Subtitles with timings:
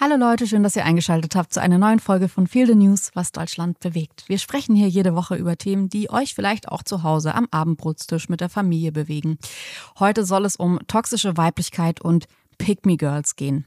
[0.00, 3.10] Hallo Leute, schön, dass ihr eingeschaltet habt zu einer neuen Folge von Feel the News,
[3.14, 4.28] was Deutschland bewegt.
[4.28, 8.28] Wir sprechen hier jede Woche über Themen, die euch vielleicht auch zu Hause am Abendbrotstisch
[8.28, 9.38] mit der Familie bewegen.
[9.98, 13.66] Heute soll es um toxische Weiblichkeit und Pick-me Girls gehen.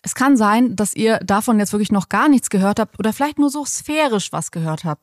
[0.00, 3.38] Es kann sein, dass ihr davon jetzt wirklich noch gar nichts gehört habt oder vielleicht
[3.38, 5.02] nur so sphärisch was gehört habt.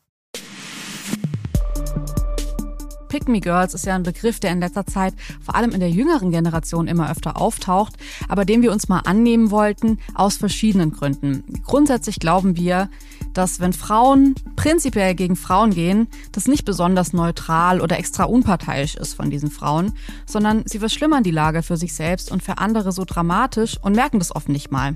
[3.14, 5.91] Pick Me Girls ist ja ein Begriff, der in letzter Zeit vor allem in der
[5.91, 7.93] jüngeren Generation immer öfter auftaucht,
[8.28, 11.43] aber dem wir uns mal annehmen wollten aus verschiedenen Gründen.
[11.64, 12.89] Grundsätzlich glauben wir,
[13.36, 19.14] dass wenn Frauen prinzipiell gegen Frauen gehen, das nicht besonders neutral oder extra unparteiisch ist
[19.14, 19.93] von diesen Frauen,
[20.25, 24.18] sondern sie verschlimmern die Lage für sich selbst und für andere so dramatisch und merken
[24.18, 24.95] das oft nicht mal.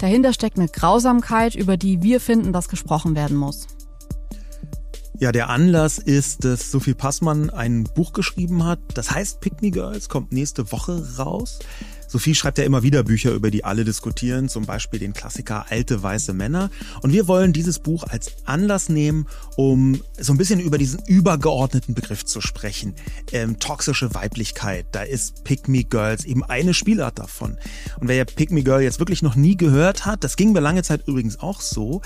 [0.00, 3.68] Dahinter steckt eine Grausamkeit, über die wir finden, dass gesprochen werden muss.
[5.18, 8.80] Ja, der Anlass ist, dass Sophie Passmann ein Buch geschrieben hat.
[8.94, 11.58] Das heißt Pick Me Girls, kommt nächste Woche raus.
[12.06, 16.02] Sophie schreibt ja immer wieder Bücher, über die alle diskutieren, zum Beispiel den Klassiker Alte
[16.02, 16.70] weiße Männer.
[17.02, 21.94] Und wir wollen dieses Buch als Anlass nehmen, um so ein bisschen über diesen übergeordneten
[21.94, 22.94] Begriff zu sprechen.
[23.32, 27.58] Ähm, toxische Weiblichkeit, da ist Pick Me Girls eben eine Spielart davon.
[28.00, 30.60] Und wer ja Pick Me Girl jetzt wirklich noch nie gehört hat, das ging mir
[30.60, 32.02] lange Zeit übrigens auch so,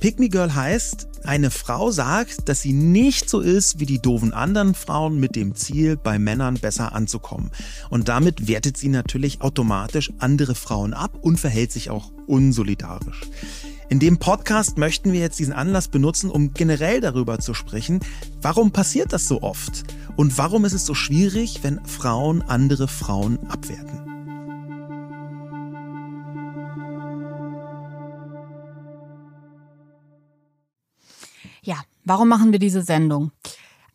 [0.00, 4.32] Pick Me Girl heißt, eine Frau sagt, dass sie nicht so ist wie die doofen
[4.32, 7.50] anderen Frauen mit dem Ziel, bei Männern besser anzukommen.
[7.90, 13.20] Und damit wertet sie natürlich automatisch andere Frauen ab und verhält sich auch unsolidarisch.
[13.90, 18.00] In dem Podcast möchten wir jetzt diesen Anlass benutzen, um generell darüber zu sprechen,
[18.40, 19.84] warum passiert das so oft
[20.16, 24.09] und warum ist es so schwierig, wenn Frauen andere Frauen abwerten.
[32.10, 33.30] Warum machen wir diese Sendung?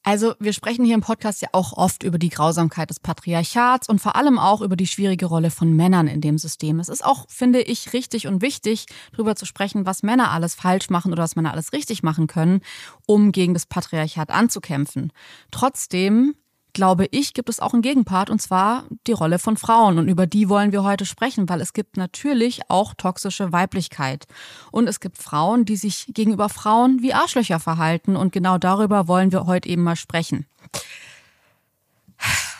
[0.02, 3.99] Also wir sprechen hier im Podcast ja auch oft über die Grausamkeit des Patriarchats und
[3.99, 6.80] vor allem auch über die schwierige Rolle von Männern in dem System.
[6.80, 10.89] Es ist auch, finde ich, richtig und wichtig, darüber zu sprechen, was Männer alles falsch
[10.89, 12.61] machen oder was Männer alles richtig machen können,
[13.05, 15.11] um gegen das Patriarchat anzukämpfen.
[15.52, 16.36] Trotzdem
[16.75, 19.97] glaube ich, gibt es auch einen Gegenpart und zwar die Rolle von Frauen.
[19.97, 24.27] Und über die wollen wir heute sprechen, weil es gibt natürlich auch toxische Weiblichkeit.
[24.71, 28.15] Und es gibt Frauen, die sich gegenüber Frauen wie Arschlöcher verhalten.
[28.15, 30.45] Und genau darüber wollen wir heute eben mal sprechen.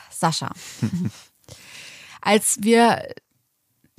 [0.10, 0.52] Sascha.
[2.22, 3.04] Als wir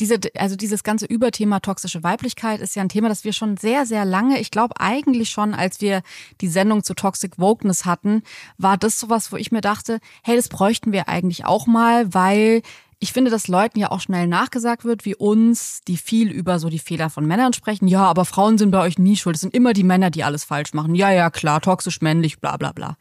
[0.01, 3.87] diese, also dieses ganze Überthema toxische Weiblichkeit ist ja ein Thema, das wir schon sehr,
[3.87, 6.03] sehr lange, ich glaube eigentlich schon, als wir
[6.41, 8.23] die Sendung zu Toxic Wokeness hatten,
[8.59, 12.62] war das sowas, wo ich mir dachte, hey, das bräuchten wir eigentlich auch mal, weil
[12.99, 16.71] ich finde, dass Leuten ja auch schnell nachgesagt wird, wie uns, die viel über so
[16.71, 17.89] die Fehler von Männern sprechen.
[17.89, 19.37] Ja, aber Frauen sind bei euch nie schuld.
[19.37, 20.95] Es sind immer die Männer, die alles falsch machen.
[20.95, 22.97] Ja, ja, klar, toxisch männlich, bla bla bla.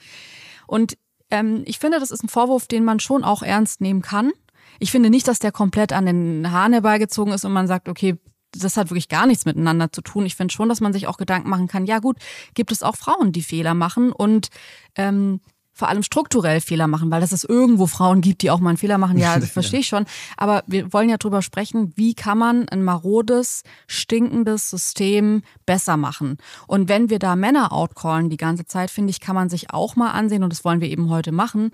[0.67, 0.97] Und
[1.31, 4.33] ähm, ich finde, das ist ein Vorwurf, den man schon auch ernst nehmen kann.
[4.79, 8.17] Ich finde nicht, dass der komplett an den Haaren herbeigezogen ist und man sagt, okay,
[8.51, 10.25] das hat wirklich gar nichts miteinander zu tun.
[10.25, 12.17] Ich finde schon, dass man sich auch Gedanken machen kann, ja gut,
[12.53, 14.49] gibt es auch Frauen, die Fehler machen und
[14.95, 15.41] ähm,
[15.75, 18.77] vor allem strukturell Fehler machen, weil dass es irgendwo Frauen gibt, die auch mal einen
[18.77, 20.05] Fehler machen, ja, das verstehe ich schon.
[20.37, 26.37] Aber wir wollen ja drüber sprechen, wie kann man ein marodes, stinkendes System besser machen.
[26.65, 29.97] Und wenn wir da Männer outcallen die ganze Zeit, finde ich, kann man sich auch
[29.97, 31.71] mal ansehen, und das wollen wir eben heute machen,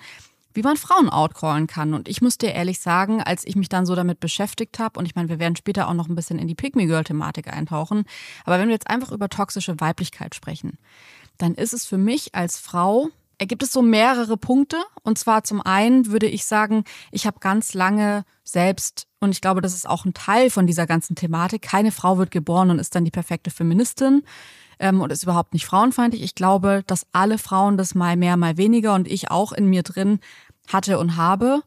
[0.54, 1.94] wie man Frauen outcallen kann.
[1.94, 5.06] Und ich muss dir ehrlich sagen, als ich mich dann so damit beschäftigt habe, und
[5.06, 8.04] ich meine, wir werden später auch noch ein bisschen in die Pick-Me-Girl-Thematik eintauchen,
[8.46, 10.78] aber wenn wir jetzt einfach über toxische Weiblichkeit sprechen,
[11.38, 13.10] dann ist es für mich als Frau,
[13.42, 14.78] ergibt es so mehrere Punkte.
[15.02, 19.62] Und zwar zum einen würde ich sagen, ich habe ganz lange selbst, und ich glaube,
[19.62, 22.94] das ist auch ein Teil von dieser ganzen Thematik, keine Frau wird geboren und ist
[22.94, 24.24] dann die perfekte Feministin
[24.82, 26.24] ähm, und ist überhaupt nicht frauenfeindlich.
[26.24, 29.84] Ich glaube, dass alle Frauen das mal mehr, mal weniger und ich auch in mir
[29.84, 30.20] drin
[30.68, 31.62] hatte und habe.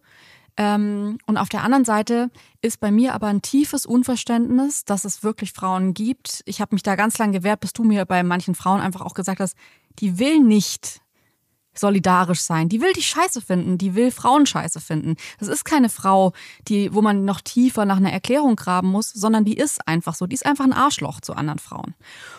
[0.56, 2.30] Ähm, und auf der anderen Seite
[2.60, 6.42] ist bei mir aber ein tiefes Unverständnis, dass es wirklich Frauen gibt.
[6.44, 9.14] Ich habe mich da ganz lang gewehrt, bis du mir bei manchen Frauen einfach auch
[9.14, 9.56] gesagt hast,
[10.00, 11.00] die will nicht
[11.78, 12.68] solidarisch sein.
[12.68, 15.16] Die will die scheiße finden, die will Frauen scheiße finden.
[15.38, 16.32] Das ist keine Frau,
[16.68, 20.26] die, wo man noch tiefer nach einer Erklärung graben muss, sondern die ist einfach so.
[20.26, 21.94] Die ist einfach ein Arschloch zu anderen Frauen.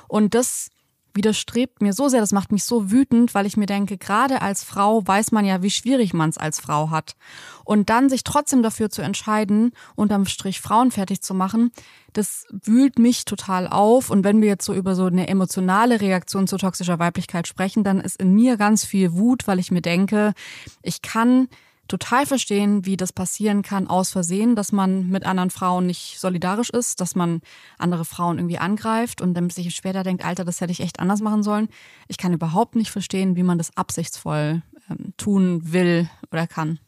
[0.07, 0.69] Und das
[1.15, 4.63] widerstrebt mir so sehr, das macht mich so wütend, weil ich mir denke, gerade als
[4.63, 7.15] Frau weiß man ja, wie schwierig man es als Frau hat.
[7.63, 11.71] Und dann sich trotzdem dafür zu entscheiden, unterm Strich Frauen fertig zu machen,
[12.13, 14.09] das wühlt mich total auf.
[14.09, 18.00] Und wenn wir jetzt so über so eine emotionale Reaktion zu toxischer Weiblichkeit sprechen, dann
[18.00, 20.33] ist in mir ganz viel Wut, weil ich mir denke,
[20.81, 21.47] ich kann
[21.87, 26.69] total verstehen, wie das passieren kann aus Versehen, dass man mit anderen Frauen nicht solidarisch
[26.69, 27.41] ist, dass man
[27.77, 31.21] andere Frauen irgendwie angreift und dann sich später denkt, Alter, das hätte ich echt anders
[31.21, 31.69] machen sollen.
[32.07, 36.79] Ich kann überhaupt nicht verstehen, wie man das absichtsvoll ähm, tun will oder kann.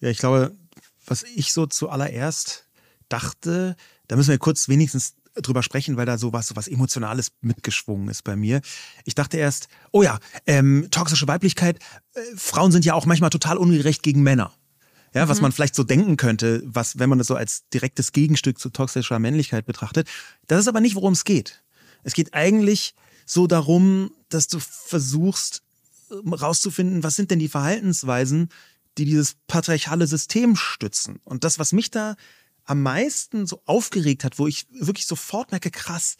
[0.00, 0.56] Ja, ich glaube,
[1.06, 2.66] was ich so zuallererst
[3.08, 3.76] dachte,
[4.10, 8.36] Da müssen wir kurz wenigstens drüber sprechen, weil da sowas, sowas Emotionales mitgeschwungen ist bei
[8.36, 8.60] mir.
[9.04, 11.78] Ich dachte erst, oh ja, ähm, toxische Weiblichkeit,
[12.14, 14.52] äh, Frauen sind ja auch manchmal total ungerecht gegen Männer.
[15.14, 15.42] Ja, was mhm.
[15.42, 19.18] man vielleicht so denken könnte, was, wenn man das so als direktes Gegenstück zu toxischer
[19.18, 20.08] Männlichkeit betrachtet.
[20.46, 21.64] Das ist aber nicht, worum es geht.
[22.04, 22.94] Es geht eigentlich
[23.26, 25.62] so darum, dass du versuchst,
[26.10, 28.50] ähm, rauszufinden, was sind denn die Verhaltensweisen,
[28.98, 31.20] die dieses patriarchale System stützen.
[31.24, 32.16] Und das, was mich da
[32.64, 36.16] am meisten so aufgeregt hat, wo ich wirklich sofort merke, krass,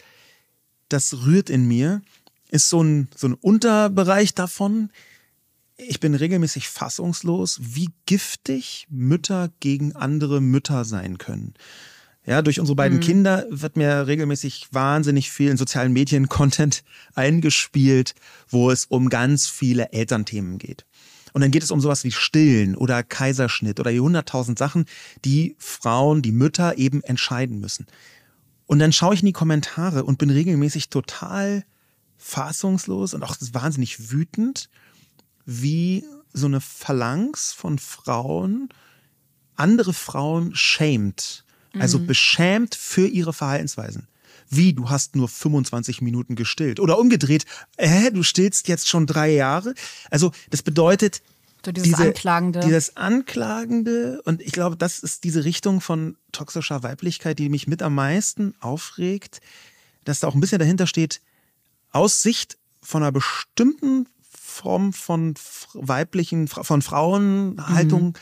[0.89, 2.03] das rührt in mir,
[2.51, 4.91] ist so ein, so ein Unterbereich davon.
[5.77, 11.55] Ich bin regelmäßig fassungslos, wie giftig Mütter gegen andere Mütter sein können.
[12.27, 13.03] Ja, durch unsere beiden mhm.
[13.03, 16.85] Kinder wird mir regelmäßig wahnsinnig viel in sozialen Medien Content
[17.15, 18.15] eingespielt,
[18.49, 20.85] wo es um ganz viele Elternthemen geht.
[21.33, 24.87] Und dann geht es um sowas wie Stillen oder Kaiserschnitt oder die hunderttausend Sachen,
[25.25, 27.87] die Frauen, die Mütter eben entscheiden müssen.
[28.67, 31.65] Und dann schaue ich in die Kommentare und bin regelmäßig total
[32.17, 34.69] fassungslos und auch wahnsinnig wütend,
[35.45, 38.69] wie so eine Phalanx von Frauen
[39.61, 41.45] andere Frauen schämt,
[41.79, 42.07] also mhm.
[42.07, 44.09] beschämt für ihre Verhaltensweisen.
[44.51, 46.81] Wie, du hast nur 25 Minuten gestillt.
[46.81, 47.47] Oder umgedreht,
[47.79, 49.75] hä, du stillst jetzt schon drei Jahre.
[50.11, 51.23] Also das bedeutet,
[51.65, 52.61] so dieses diese, Anklagende.
[52.61, 54.21] Dieses Anklagende.
[54.25, 58.55] Und ich glaube, das ist diese Richtung von toxischer Weiblichkeit, die mich mit am meisten
[58.61, 59.41] aufregt,
[60.05, 61.21] dass da auch ein bisschen dahinter steht,
[61.93, 65.35] aus Sicht von einer bestimmten Form von
[65.75, 68.13] weiblichen, von Frauenhaltung mhm.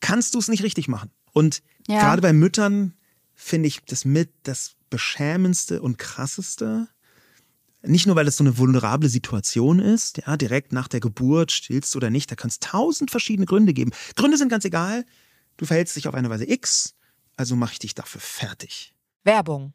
[0.00, 1.10] kannst du es nicht richtig machen.
[1.32, 2.00] Und ja.
[2.00, 2.94] gerade bei Müttern
[3.42, 6.88] finde ich das mit das beschämendste und krasseste.
[7.82, 11.96] Nicht nur, weil es so eine vulnerable Situation ist, ja, direkt nach der Geburt, stillst
[11.96, 13.90] oder nicht, da kann es tausend verschiedene Gründe geben.
[14.14, 15.04] Gründe sind ganz egal.
[15.56, 16.94] Du verhältst dich auf eine Weise X,
[17.36, 18.94] also mache ich dich dafür fertig.
[19.24, 19.74] Werbung.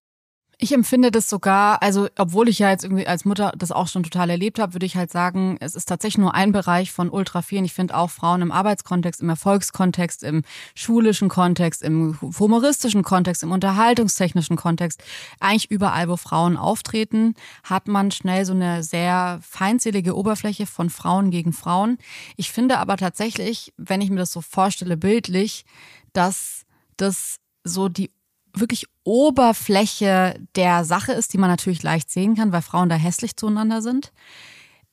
[0.63, 4.03] Ich empfinde das sogar, also obwohl ich ja jetzt irgendwie als Mutter das auch schon
[4.03, 7.41] total erlebt habe, würde ich halt sagen, es ist tatsächlich nur ein Bereich von ultra
[7.41, 7.65] vielen.
[7.65, 10.43] Ich finde auch Frauen im Arbeitskontext, im Erfolgskontext, im
[10.75, 15.03] schulischen Kontext, im humoristischen Kontext, im unterhaltungstechnischen Kontext,
[15.39, 21.31] eigentlich überall, wo Frauen auftreten, hat man schnell so eine sehr feindselige Oberfläche von Frauen
[21.31, 21.97] gegen Frauen.
[22.37, 25.65] Ich finde aber tatsächlich, wenn ich mir das so vorstelle bildlich,
[26.13, 28.11] dass das so die
[28.53, 33.35] wirklich Oberfläche der Sache ist, die man natürlich leicht sehen kann, weil Frauen da hässlich
[33.35, 34.11] zueinander sind.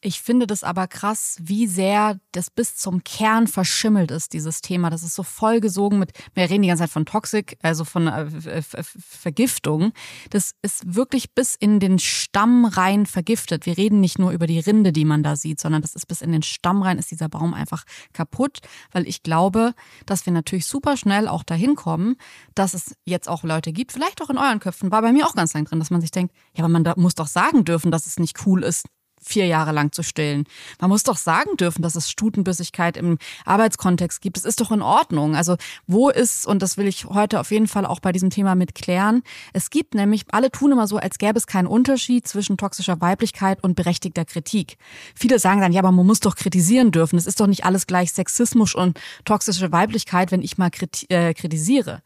[0.00, 4.90] Ich finde das aber krass, wie sehr das bis zum Kern verschimmelt ist, dieses Thema.
[4.90, 8.62] Das ist so vollgesogen mit, wir reden die ganze Zeit von Toxik, also von äh,
[8.62, 9.92] Vergiftung.
[10.30, 13.66] Das ist wirklich bis in den Stamm rein vergiftet.
[13.66, 16.22] Wir reden nicht nur über die Rinde, die man da sieht, sondern das ist bis
[16.22, 18.60] in den Stamm rein, ist dieser Baum einfach kaputt,
[18.92, 19.74] weil ich glaube,
[20.06, 22.14] dass wir natürlich super schnell auch dahin kommen,
[22.54, 25.34] dass es jetzt auch Leute gibt, vielleicht auch in euren Köpfen, war bei mir auch
[25.34, 28.06] ganz lang drin, dass man sich denkt, ja, aber man muss doch sagen dürfen, dass
[28.06, 28.86] es nicht cool ist,
[29.20, 30.44] vier Jahre lang zu stillen.
[30.80, 34.36] Man muss doch sagen dürfen, dass es Stutenbissigkeit im Arbeitskontext gibt.
[34.36, 35.36] Es ist doch in Ordnung.
[35.36, 35.56] Also
[35.86, 38.74] wo ist, und das will ich heute auf jeden Fall auch bei diesem Thema mit
[38.74, 39.22] klären,
[39.52, 43.62] es gibt nämlich, alle tun immer so, als gäbe es keinen Unterschied zwischen toxischer Weiblichkeit
[43.62, 44.76] und berechtigter Kritik.
[45.14, 47.18] Viele sagen dann, ja, aber man muss doch kritisieren dürfen.
[47.18, 50.70] Es ist doch nicht alles gleich Sexismus und toxische Weiblichkeit, wenn ich mal
[51.08, 52.02] äh, kritisiere.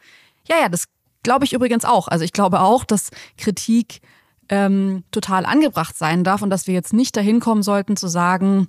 [0.48, 0.86] Ja, ja, das
[1.22, 2.08] glaube ich übrigens auch.
[2.08, 4.00] Also ich glaube auch, dass Kritik
[4.52, 8.68] ähm, total angebracht sein darf und dass wir jetzt nicht dahin kommen sollten zu sagen,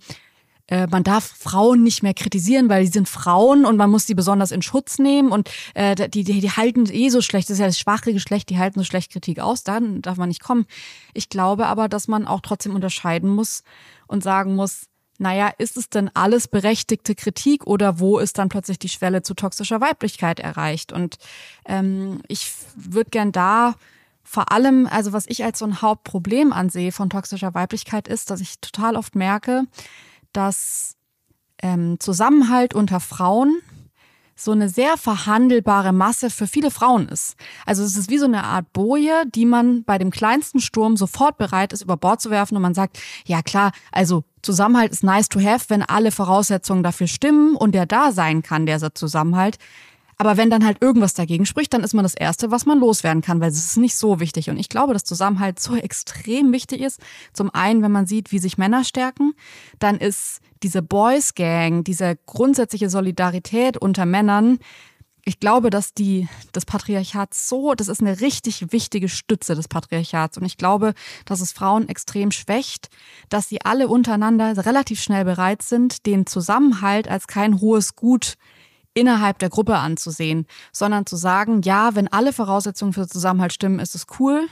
[0.67, 4.15] äh, man darf Frauen nicht mehr kritisieren, weil die sind Frauen und man muss die
[4.15, 7.59] besonders in Schutz nehmen und äh, die, die, die halten eh so schlecht, das ist
[7.59, 10.67] ja das schwache Geschlecht, die halten so schlecht Kritik aus, dann darf man nicht kommen.
[11.13, 13.63] Ich glaube aber, dass man auch trotzdem unterscheiden muss
[14.07, 14.87] und sagen muss,
[15.19, 19.33] naja, ist es denn alles berechtigte Kritik oder wo ist dann plötzlich die Schwelle zu
[19.33, 20.93] toxischer Weiblichkeit erreicht?
[20.93, 21.17] Und
[21.65, 23.75] ähm, ich würde gern da
[24.23, 28.41] vor allem, also was ich als so ein Hauptproblem ansehe von toxischer Weiblichkeit ist, dass
[28.41, 29.63] ich total oft merke,
[30.31, 30.95] dass
[31.61, 33.57] ähm, Zusammenhalt unter Frauen
[34.35, 37.35] so eine sehr verhandelbare Masse für viele Frauen ist.
[37.65, 41.37] Also es ist wie so eine Art Boje, die man bei dem kleinsten Sturm sofort
[41.37, 45.29] bereit ist, über Bord zu werfen und man sagt, ja klar, also Zusammenhalt ist nice
[45.29, 49.57] to have, wenn alle Voraussetzungen dafür stimmen und der da sein kann, der Zusammenhalt.
[50.23, 53.21] Aber wenn dann halt irgendwas dagegen spricht, dann ist man das Erste, was man loswerden
[53.21, 54.49] kann, weil es ist nicht so wichtig.
[54.49, 57.01] Und ich glaube, dass Zusammenhalt so extrem wichtig ist.
[57.33, 59.33] Zum einen, wenn man sieht, wie sich Männer stärken,
[59.79, 64.59] dann ist diese Boys Gang, diese grundsätzliche Solidarität unter Männern,
[65.25, 70.37] ich glaube, dass die, das Patriarchat so, das ist eine richtig wichtige Stütze des Patriarchats.
[70.37, 70.93] Und ich glaube,
[71.25, 72.89] dass es Frauen extrem schwächt,
[73.27, 78.35] dass sie alle untereinander relativ schnell bereit sind, den Zusammenhalt als kein hohes Gut
[78.93, 83.95] innerhalb der Gruppe anzusehen, sondern zu sagen, ja, wenn alle Voraussetzungen für Zusammenhalt stimmen, ist
[83.95, 84.47] es cool.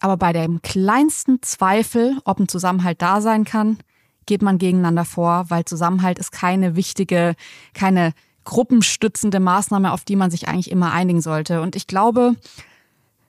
[0.00, 3.78] Aber bei dem kleinsten Zweifel, ob ein Zusammenhalt da sein kann,
[4.26, 7.34] geht man gegeneinander vor, weil Zusammenhalt ist keine wichtige,
[7.72, 8.12] keine
[8.44, 11.60] gruppenstützende Maßnahme, auf die man sich eigentlich immer einigen sollte.
[11.60, 12.34] Und ich glaube,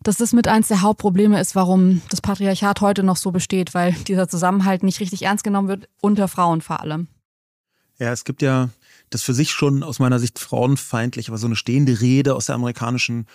[0.04, 3.94] dass das mit eins der Hauptprobleme ist, warum das Patriarchat heute noch so besteht, weil
[4.08, 7.08] dieser Zusammenhalt nicht richtig ernst genommen wird, unter Frauen vor allem.
[7.98, 8.70] Ja, es gibt ja
[9.10, 12.56] das für sich schon aus meiner Sicht frauenfeindlich, aber so eine stehende Rede aus der
[12.56, 13.26] amerikanischen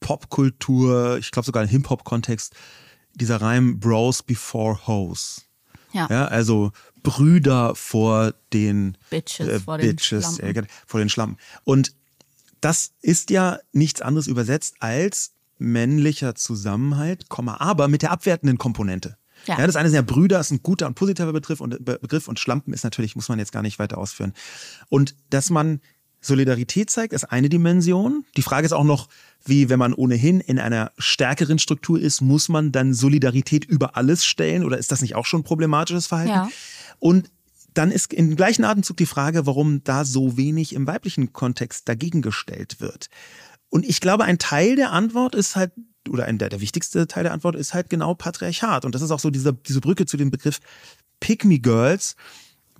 [0.00, 2.54] Popkultur, ich glaube sogar im Hip-Hop-Kontext,
[3.14, 5.42] dieser Reim Bros before Hoes.
[5.92, 6.06] Ja.
[6.10, 6.24] ja.
[6.26, 6.72] Also
[7.02, 11.38] Brüder vor den Bitches, äh, vor, Bitches den äh, vor den Schlampen.
[11.64, 11.94] Und
[12.60, 19.16] das ist ja nichts anderes übersetzt als männlicher Zusammenhalt, aber mit der abwertenden Komponente.
[19.46, 19.58] Ja.
[19.58, 19.66] ja.
[19.66, 22.72] das eine sind ja Brüder, ist ein guter und positiver Begriff und, Begriff und Schlampen
[22.72, 24.32] ist natürlich, muss man jetzt gar nicht weiter ausführen.
[24.88, 25.80] Und dass man
[26.20, 28.24] Solidarität zeigt, ist eine Dimension.
[28.36, 29.08] Die Frage ist auch noch,
[29.44, 34.24] wie wenn man ohnehin in einer stärkeren Struktur ist, muss man dann Solidarität über alles
[34.24, 36.30] stellen oder ist das nicht auch schon problematisches Verhalten?
[36.30, 36.50] Ja.
[36.98, 37.30] Und
[37.72, 42.20] dann ist im gleichen Atemzug die Frage, warum da so wenig im weiblichen Kontext dagegen
[42.20, 43.08] gestellt wird.
[43.70, 45.72] Und ich glaube, ein Teil der Antwort ist halt
[46.08, 48.84] oder ein, der, der wichtigste Teil der Antwort ist halt genau Patriarchat.
[48.84, 50.60] Und das ist auch so diese, diese Brücke zu dem Begriff
[51.20, 52.16] Pick Me Girls.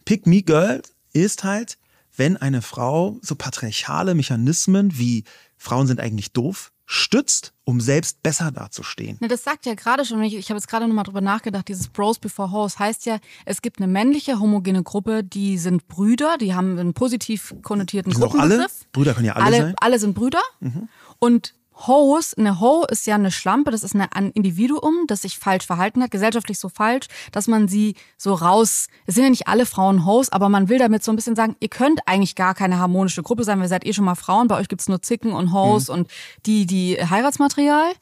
[0.04, 1.78] Pick Me Girl ist halt,
[2.16, 5.24] wenn eine Frau so patriarchale Mechanismen wie
[5.56, 9.16] Frauen sind eigentlich doof stützt, um selbst besser dazustehen.
[9.20, 11.86] Na, das sagt ja gerade schon, ich, ich habe jetzt gerade nochmal drüber nachgedacht, dieses
[11.86, 16.52] Bros before Hoes heißt ja, es gibt eine männliche homogene Gruppe, die sind Brüder, die
[16.52, 18.58] haben einen positiv konnotierten Gruppenbegriff.
[18.58, 18.66] Alle?
[18.90, 19.74] Brüder können ja alle, alle sein.
[19.80, 20.42] Alle sind Brüder.
[20.58, 20.88] Mhm.
[21.20, 21.54] Und
[21.86, 26.02] Hose, eine Ho ist ja eine Schlampe, das ist ein Individuum, das sich falsch verhalten
[26.02, 30.04] hat, gesellschaftlich so falsch, dass man sie so raus, es sind ja nicht alle Frauen
[30.04, 33.22] Hose, aber man will damit so ein bisschen sagen, ihr könnt eigentlich gar keine harmonische
[33.22, 35.92] Gruppe sein, wir seid eh schon mal Frauen, bei euch gibt's nur Zicken und Hose
[35.92, 35.98] mhm.
[35.98, 36.10] und
[36.46, 37.92] die, die Heiratsmaterial.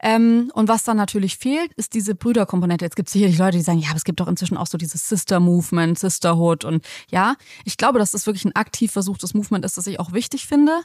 [0.00, 2.84] Ähm, und was dann natürlich fehlt, ist diese Brüderkomponente.
[2.84, 4.78] Jetzt gibt es sicherlich Leute, die sagen, ja, aber es gibt doch inzwischen auch so
[4.78, 9.76] dieses Sister-Movement, Sisterhood und ja, ich glaube, dass das wirklich ein aktiv versuchtes Movement ist,
[9.76, 10.80] das ich auch wichtig finde.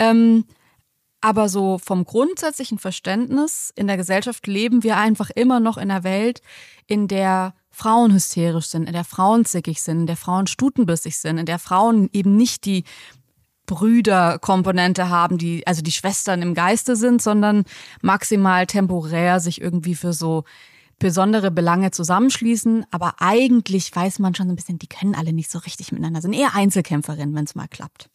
[0.00, 0.44] Ähm,
[1.20, 6.04] aber so vom grundsätzlichen Verständnis in der Gesellschaft leben wir einfach immer noch in einer
[6.04, 6.42] Welt,
[6.86, 11.38] in der Frauen hysterisch sind, in der Frauen zickig sind, in der Frauen stutenbissig sind,
[11.38, 12.84] in der Frauen eben nicht die
[13.66, 17.64] Brüderkomponente haben, die also die Schwestern im Geiste sind, sondern
[18.00, 20.44] maximal temporär sich irgendwie für so
[20.98, 22.86] besondere Belange zusammenschließen.
[22.90, 26.32] Aber eigentlich weiß man schon ein bisschen, die können alle nicht so richtig miteinander, sind
[26.32, 28.08] eher Einzelkämpferinnen, wenn es mal klappt.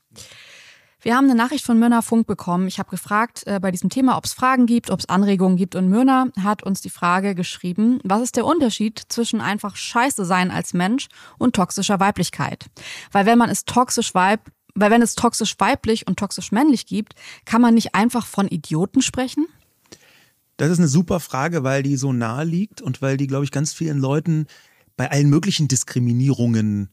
[1.04, 2.66] Wir haben eine Nachricht von Myrna Funk bekommen.
[2.66, 5.76] Ich habe gefragt äh, bei diesem Thema, ob es Fragen gibt, ob es Anregungen gibt.
[5.76, 10.50] Und Myrna hat uns die Frage geschrieben, was ist der Unterschied zwischen einfach scheiße sein
[10.50, 12.68] als Mensch und toxischer Weiblichkeit?
[13.12, 17.16] Weil wenn man es toxisch weib, weil wenn es toxisch weiblich und toxisch männlich gibt,
[17.44, 19.46] kann man nicht einfach von Idioten sprechen?
[20.56, 23.52] Das ist eine super Frage, weil die so nahe liegt und weil die, glaube ich,
[23.52, 24.48] ganz vielen Leuten
[24.96, 26.90] bei allen möglichen Diskriminierungen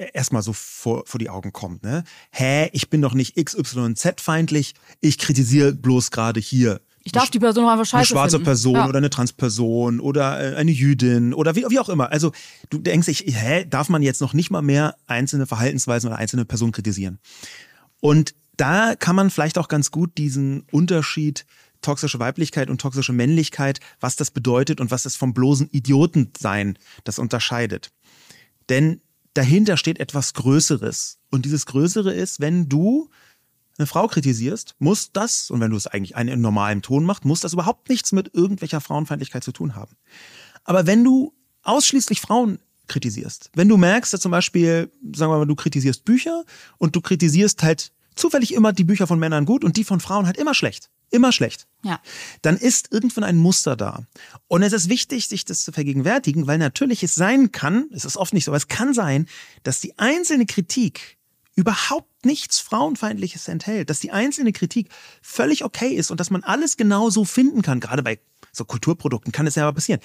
[0.00, 1.82] erstmal so vor, vor die Augen kommt.
[1.82, 2.04] Ne?
[2.30, 6.80] Hä, ich bin doch nicht XYZ-feindlich, ich kritisiere bloß gerade hier.
[7.02, 8.44] Ich darf die Person einfach scheiße Eine schwarze finden.
[8.44, 8.88] Person ja.
[8.88, 12.12] oder eine Transperson oder äh, eine Jüdin oder wie, wie auch immer.
[12.12, 12.32] Also
[12.68, 16.44] du denkst, ich, hä, darf man jetzt noch nicht mal mehr einzelne Verhaltensweisen oder einzelne
[16.44, 17.18] Personen kritisieren?
[18.00, 21.46] Und da kann man vielleicht auch ganz gut diesen Unterschied
[21.80, 27.18] toxische Weiblichkeit und toxische Männlichkeit, was das bedeutet und was das vom bloßen Idiotensein das
[27.18, 27.90] unterscheidet.
[28.68, 29.00] Denn
[29.34, 31.18] dahinter steht etwas Größeres.
[31.30, 33.10] Und dieses Größere ist, wenn du
[33.78, 37.40] eine Frau kritisierst, muss das, und wenn du es eigentlich in normalem Ton machst, muss
[37.40, 39.96] das überhaupt nichts mit irgendwelcher Frauenfeindlichkeit zu tun haben.
[40.64, 42.58] Aber wenn du ausschließlich Frauen
[42.88, 46.44] kritisierst, wenn du merkst, dass zum Beispiel, sagen wir mal, du kritisierst Bücher
[46.78, 50.26] und du kritisierst halt zufällig immer die Bücher von Männern gut und die von Frauen
[50.26, 50.90] halt immer schlecht.
[51.10, 51.66] Immer schlecht.
[51.82, 52.00] Ja.
[52.42, 54.04] Dann ist irgendwann ein Muster da.
[54.46, 58.16] Und es ist wichtig, sich das zu vergegenwärtigen, weil natürlich es sein kann, es ist
[58.16, 59.26] oft nicht so, aber es kann sein,
[59.64, 61.18] dass die einzelne Kritik
[61.56, 64.88] überhaupt nichts Frauenfeindliches enthält, dass die einzelne Kritik
[65.20, 67.80] völlig okay ist und dass man alles genau so finden kann.
[67.80, 68.20] Gerade bei
[68.52, 70.00] so Kulturprodukten kann es ja aber passieren.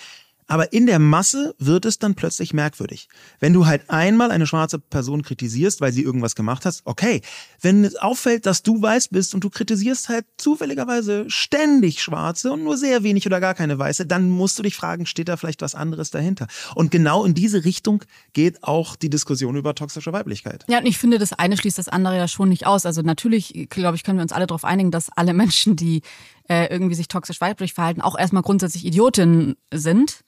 [0.48, 3.08] Aber in der Masse wird es dann plötzlich merkwürdig.
[3.40, 7.22] Wenn du halt einmal eine schwarze Person kritisierst, weil sie irgendwas gemacht hat, okay.
[7.62, 12.64] Wenn es auffällt, dass du weiß bist und du kritisierst halt zufälligerweise ständig Schwarze und
[12.64, 15.62] nur sehr wenig oder gar keine Weiße, dann musst du dich fragen, steht da vielleicht
[15.62, 16.48] was anderes dahinter?
[16.76, 18.04] Und genau in diese Richtung
[18.34, 20.64] geht auch die Diskussion über toxische Weiblichkeit.
[20.68, 22.86] Ja, und ich finde, das eine schließt das andere ja schon nicht aus.
[22.86, 26.02] Also natürlich, glaube ich, können wir uns alle darauf einigen, dass alle Menschen, die
[26.48, 30.24] äh, irgendwie sich toxisch weiblich verhalten, auch erstmal grundsätzlich Idiotinnen sind.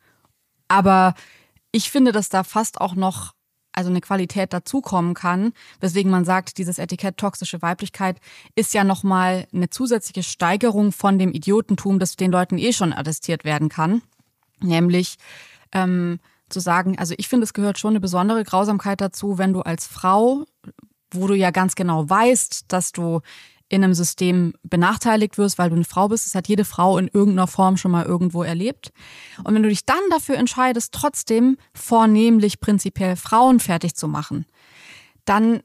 [0.68, 1.14] Aber
[1.72, 3.34] ich finde, dass da fast auch noch
[3.78, 8.20] also eine Qualität dazukommen kann, weswegen man sagt, dieses Etikett toxische Weiblichkeit
[8.56, 13.46] ist ja nochmal eine zusätzliche Steigerung von dem Idiotentum, das den Leuten eh schon attestiert
[13.46, 14.02] werden kann.
[14.60, 15.18] Nämlich
[15.74, 19.62] ähm, zu sagen, also ich finde, es gehört schon eine besondere Grausamkeit dazu, wenn du
[19.62, 20.46] als Frau,
[21.12, 23.22] wo du ja ganz genau weißt, dass du
[23.70, 26.26] in einem System benachteiligt wirst, weil du eine Frau bist.
[26.26, 28.92] Das hat jede Frau in irgendeiner Form schon mal irgendwo erlebt.
[29.44, 34.46] Und wenn du dich dann dafür entscheidest, trotzdem vornehmlich prinzipiell Frauen fertig zu machen,
[35.26, 35.62] dann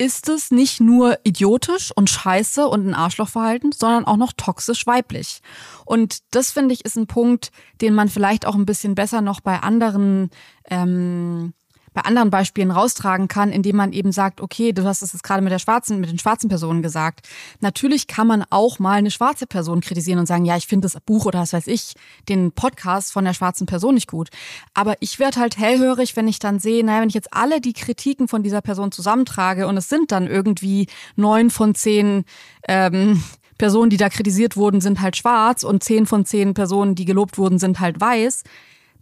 [0.00, 5.42] ist es nicht nur idiotisch und scheiße und ein Arschlochverhalten, sondern auch noch toxisch weiblich.
[5.84, 7.50] Und das finde ich ist ein Punkt,
[7.82, 10.30] den man vielleicht auch ein bisschen besser noch bei anderen
[10.70, 11.52] ähm,
[11.92, 15.42] bei anderen Beispielen raustragen kann, indem man eben sagt, okay, du hast es jetzt gerade
[15.42, 17.28] mit der schwarzen, mit den schwarzen Personen gesagt.
[17.60, 21.00] Natürlich kann man auch mal eine schwarze Person kritisieren und sagen, ja, ich finde das
[21.00, 21.94] Buch oder was weiß ich,
[22.28, 24.28] den Podcast von der schwarzen Person nicht gut.
[24.74, 27.72] Aber ich werde halt hellhörig, wenn ich dann sehe, naja, wenn ich jetzt alle die
[27.72, 32.24] Kritiken von dieser Person zusammentrage und es sind dann irgendwie neun von zehn
[32.68, 33.22] ähm,
[33.58, 37.36] Personen, die da kritisiert wurden, sind halt schwarz und zehn von zehn Personen, die gelobt
[37.36, 38.44] wurden, sind halt weiß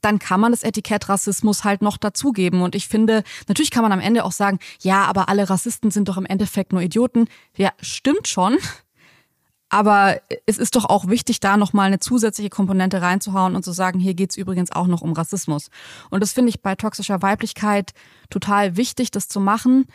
[0.01, 2.63] dann kann man das Etikett Rassismus halt noch dazugeben.
[2.63, 6.09] Und ich finde, natürlich kann man am Ende auch sagen, ja, aber alle Rassisten sind
[6.09, 7.29] doch im Endeffekt nur Idioten.
[7.57, 8.59] Ja, stimmt schon.
[9.71, 14.01] Aber es ist doch auch wichtig, da nochmal eine zusätzliche Komponente reinzuhauen und zu sagen,
[14.01, 15.69] hier geht's übrigens auch noch um Rassismus.
[16.11, 17.93] Und das finde ich bei toxischer Weiblichkeit
[18.31, 19.87] total wichtig, das zu machen.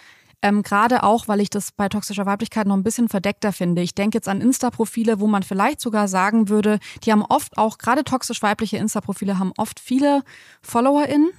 [0.43, 3.81] Ähm, Gerade auch, weil ich das bei toxischer Weiblichkeit noch ein bisschen verdeckter finde.
[3.81, 7.77] Ich denke jetzt an Insta-Profile, wo man vielleicht sogar sagen würde, die haben oft auch,
[7.77, 10.21] gerade toxisch weibliche Insta-Profile haben oft viele
[10.61, 11.29] FollowerInnen,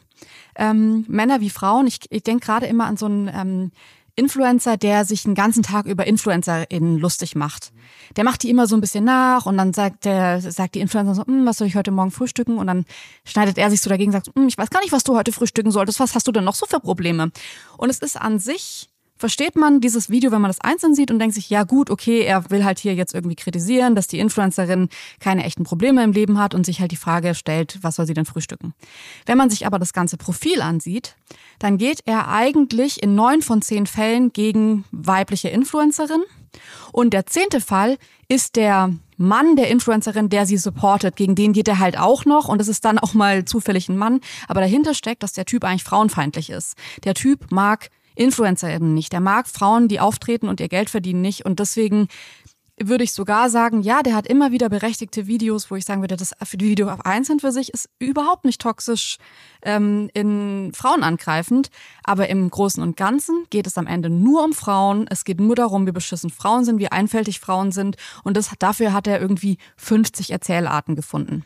[0.56, 1.86] ähm, Männer wie Frauen.
[1.86, 3.72] Ich, ich denke gerade immer an so einen ähm,
[4.16, 7.72] Influencer, der sich den ganzen Tag über InfluencerInnen lustig macht.
[8.16, 11.14] Der macht die immer so ein bisschen nach und dann sagt der, sagt die Influencer
[11.14, 12.56] so, hm, was soll ich heute Morgen frühstücken?
[12.56, 12.86] Und dann
[13.26, 15.32] schneidet er sich so dagegen und sagt, hm, ich weiß gar nicht, was du heute
[15.32, 16.00] frühstücken solltest.
[16.00, 17.32] Was hast du denn noch so für Probleme?
[17.76, 21.18] Und es ist an sich versteht man dieses Video, wenn man das einzeln sieht und
[21.18, 24.88] denkt sich, ja gut, okay, er will halt hier jetzt irgendwie kritisieren, dass die Influencerin
[25.20, 28.14] keine echten Probleme im Leben hat und sich halt die Frage stellt, was soll sie
[28.14, 28.74] denn frühstücken?
[29.26, 31.16] Wenn man sich aber das ganze Profil ansieht,
[31.58, 36.22] dann geht er eigentlich in neun von zehn Fällen gegen weibliche Influencerin.
[36.92, 37.98] Und der zehnte Fall
[38.28, 41.16] ist der Mann der Influencerin, der sie supportet.
[41.16, 43.96] Gegen den geht er halt auch noch und es ist dann auch mal zufällig ein
[43.96, 44.20] Mann.
[44.48, 46.74] Aber dahinter steckt, dass der Typ eigentlich frauenfeindlich ist.
[47.04, 49.12] Der Typ mag Influencer eben nicht.
[49.12, 51.44] Der mag Frauen, die auftreten und ihr Geld verdienen nicht.
[51.44, 52.08] Und deswegen
[52.80, 56.16] würde ich sogar sagen, ja, der hat immer wieder berechtigte Videos, wo ich sagen würde,
[56.16, 59.18] das Video auf einzeln für sich ist überhaupt nicht toxisch
[59.62, 61.70] ähm, in Frauen angreifend.
[62.02, 65.06] Aber im Großen und Ganzen geht es am Ende nur um Frauen.
[65.08, 67.96] Es geht nur darum, wie beschissen Frauen sind, wie einfältig Frauen sind.
[68.24, 71.44] Und das, dafür hat er irgendwie 50 Erzählarten gefunden.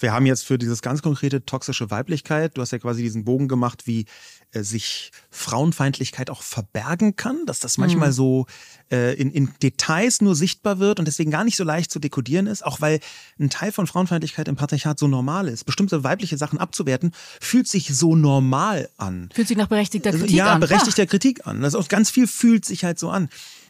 [0.00, 3.48] Wir haben jetzt für dieses ganz konkrete toxische Weiblichkeit, du hast ja quasi diesen Bogen
[3.48, 4.06] gemacht, wie
[4.52, 8.14] äh, sich Frauenfeindlichkeit auch verbergen kann, dass das manchmal mhm.
[8.14, 8.46] so
[8.90, 12.46] äh, in, in Details nur sichtbar wird und deswegen gar nicht so leicht zu dekodieren
[12.46, 13.00] ist, auch weil
[13.38, 15.64] ein Teil von Frauenfeindlichkeit im Patriarchat so normal ist.
[15.64, 19.28] Bestimmte weibliche Sachen abzuwerten, fühlt sich so normal an.
[19.34, 20.60] Fühlt sich nach berechtigter Kritik ja, an.
[20.60, 21.62] Ja, berechtigter Kritik an.
[21.62, 23.28] Also ganz viel fühlt sich halt so an.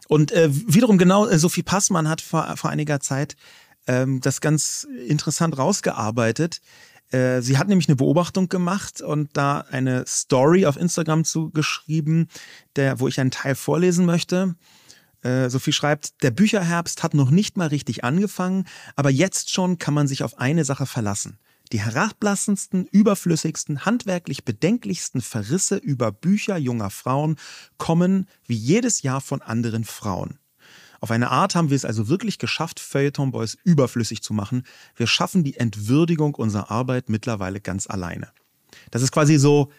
[0.09, 3.37] Und äh, wiederum genau, äh, Sophie Passmann hat vor, vor einiger Zeit
[3.91, 6.61] ähm, das ganz interessant rausgearbeitet.
[7.11, 12.29] Äh, sie hat nämlich eine Beobachtung gemacht und da eine Story auf Instagram zugeschrieben,
[12.77, 14.55] der, wo ich einen Teil vorlesen möchte.
[15.23, 19.93] Äh, Sophie schreibt, der Bücherherbst hat noch nicht mal richtig angefangen, aber jetzt schon kann
[19.93, 21.39] man sich auf eine Sache verlassen.
[21.73, 27.37] Die herablassendsten, überflüssigsten, handwerklich bedenklichsten Verrisse über Bücher junger Frauen
[27.77, 30.39] kommen wie jedes Jahr von anderen Frauen.
[31.01, 34.65] Auf eine Art haben wir es also wirklich geschafft, Feuilleton Boys überflüssig zu machen.
[34.97, 38.31] Wir schaffen die Entwürdigung unserer Arbeit mittlerweile ganz alleine.
[38.91, 39.71] Das ist quasi so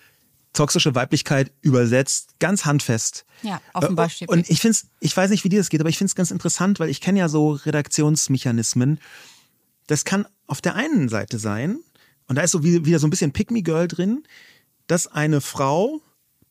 [0.54, 3.26] toxische Weiblichkeit übersetzt, ganz handfest.
[3.44, 4.28] Ja, auf dem äh, Beispiel.
[4.28, 6.16] Und ich finde es, ich weiß nicht, wie dir das geht, aber ich finde es
[6.16, 9.00] ganz interessant, weil ich kenne ja so Redaktionsmechanismen.
[9.88, 11.80] Das kann auf der einen Seite sein,
[12.32, 14.24] und da ist so wieder so ein bisschen Pick-Me-Girl drin,
[14.88, 16.00] dass eine Frau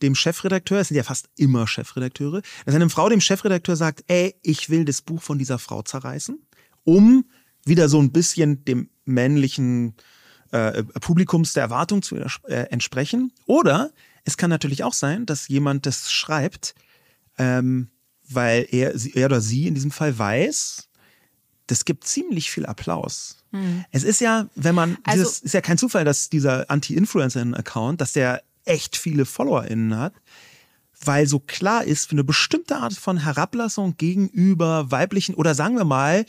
[0.02, 4.34] dem Chefredakteur, es sind ja fast immer Chefredakteure, dass eine Frau dem Chefredakteur sagt, ey,
[4.42, 6.38] ich will das Buch von dieser Frau zerreißen,
[6.84, 7.24] um
[7.64, 9.94] wieder so ein bisschen dem männlichen
[10.52, 13.32] äh, Publikums der Erwartung zu äh, entsprechen.
[13.46, 13.92] Oder
[14.24, 16.74] es kann natürlich auch sein, dass jemand das schreibt,
[17.38, 17.90] ähm,
[18.28, 20.88] weil er, er oder sie in diesem Fall weiß,
[21.66, 23.38] das gibt ziemlich viel Applaus.
[23.52, 23.84] Mhm.
[23.90, 28.12] Es ist ja, wenn man, also, dieses, ist ja kein Zufall, dass dieser Anti-Influencer-Account, dass
[28.12, 30.14] der echt viele FollowerInnen hat,
[31.04, 35.84] weil so klar ist, für eine bestimmte Art von Herablassung gegenüber weiblichen oder sagen wir
[35.84, 36.24] mal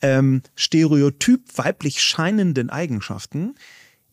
[0.00, 3.54] ähm, stereotyp weiblich scheinenden Eigenschaften,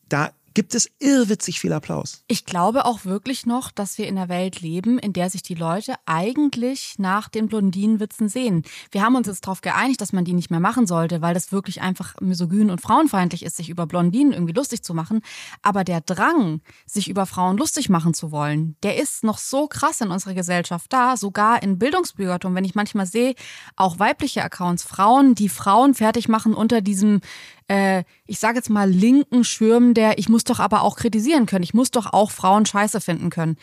[0.09, 2.21] da gibt es irrwitzig viel Applaus.
[2.27, 5.53] Ich glaube auch wirklich noch, dass wir in einer Welt leben, in der sich die
[5.53, 8.63] Leute eigentlich nach den Blondinenwitzen sehen.
[8.91, 11.53] Wir haben uns jetzt darauf geeinigt, dass man die nicht mehr machen sollte, weil das
[11.53, 15.21] wirklich einfach misogyn und frauenfeindlich ist, sich über Blondinen irgendwie lustig zu machen.
[15.61, 20.01] Aber der Drang, sich über Frauen lustig machen zu wollen, der ist noch so krass
[20.01, 22.53] in unserer Gesellschaft da, sogar in Bildungsbürgertum.
[22.53, 23.33] Wenn ich manchmal sehe,
[23.77, 27.21] auch weibliche Accounts, Frauen, die Frauen fertig machen unter diesem
[27.69, 31.63] äh, ich sage jetzt mal, linken Schirm, der ich muss doch aber auch kritisieren können.
[31.63, 33.57] Ich muss doch auch Frauen scheiße finden können.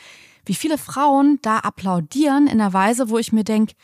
[0.46, 3.74] Wie viele Frauen da applaudieren in einer Weise, wo ich mir denke,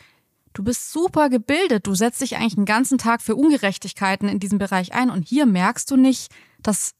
[0.53, 4.59] du bist super gebildet, du setzt dich eigentlich den ganzen Tag für Ungerechtigkeiten in diesem
[4.59, 6.31] Bereich ein und hier merkst du nicht,
[6.61, 6.93] dass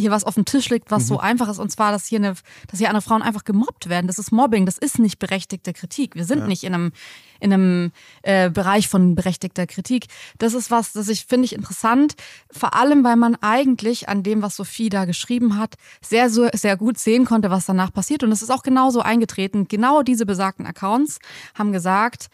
[0.00, 1.08] hier was auf dem Tisch liegt, was mhm.
[1.08, 2.34] so einfach ist, und zwar, dass hier eine,
[2.68, 4.06] dass hier andere Frauen einfach gemobbt werden.
[4.06, 6.14] Das ist Mobbing, das ist nicht berechtigte Kritik.
[6.14, 6.46] Wir sind ja.
[6.46, 6.92] nicht in einem,
[7.38, 10.06] in einem äh, Bereich von berechtigter Kritik.
[10.38, 12.14] Das ist was, das ich finde ich interessant,
[12.50, 16.98] vor allem, weil man eigentlich an dem, was Sophie da geschrieben hat, sehr, sehr gut
[16.98, 18.22] sehen konnte, was danach passiert.
[18.22, 19.68] Und es ist auch genauso eingetreten.
[19.68, 21.18] Genau diese besagten Accounts
[21.54, 22.30] haben gesagt,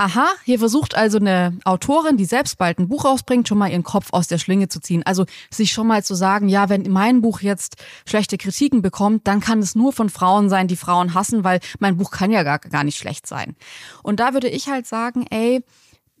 [0.00, 3.82] Aha, hier versucht also eine Autorin, die selbst bald ein Buch rausbringt, schon mal ihren
[3.82, 5.02] Kopf aus der Schlinge zu ziehen.
[5.04, 9.40] Also sich schon mal zu sagen, ja, wenn mein Buch jetzt schlechte Kritiken bekommt, dann
[9.40, 12.60] kann es nur von Frauen sein, die Frauen hassen, weil mein Buch kann ja gar,
[12.60, 13.56] gar nicht schlecht sein.
[14.04, 15.64] Und da würde ich halt sagen, ey,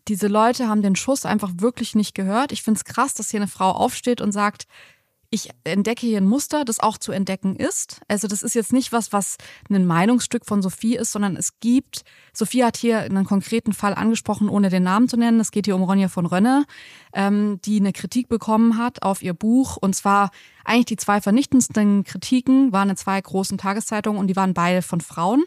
[0.08, 2.50] diese Leute haben den Schuss einfach wirklich nicht gehört.
[2.50, 4.66] Ich finde es krass, dass hier eine Frau aufsteht und sagt,
[5.30, 8.00] ich entdecke hier ein Muster, das auch zu entdecken ist.
[8.08, 9.36] Also das ist jetzt nicht was, was
[9.68, 14.48] ein Meinungsstück von Sophie ist, sondern es gibt, Sophie hat hier einen konkreten Fall angesprochen,
[14.48, 15.38] ohne den Namen zu nennen.
[15.38, 16.64] Es geht hier um Ronja von Rönne,
[17.12, 19.76] ähm, die eine Kritik bekommen hat auf ihr Buch.
[19.76, 20.30] Und zwar
[20.64, 25.02] eigentlich die zwei vernichtendsten Kritiken waren in zwei großen Tageszeitungen und die waren beide von
[25.02, 25.44] Frauen.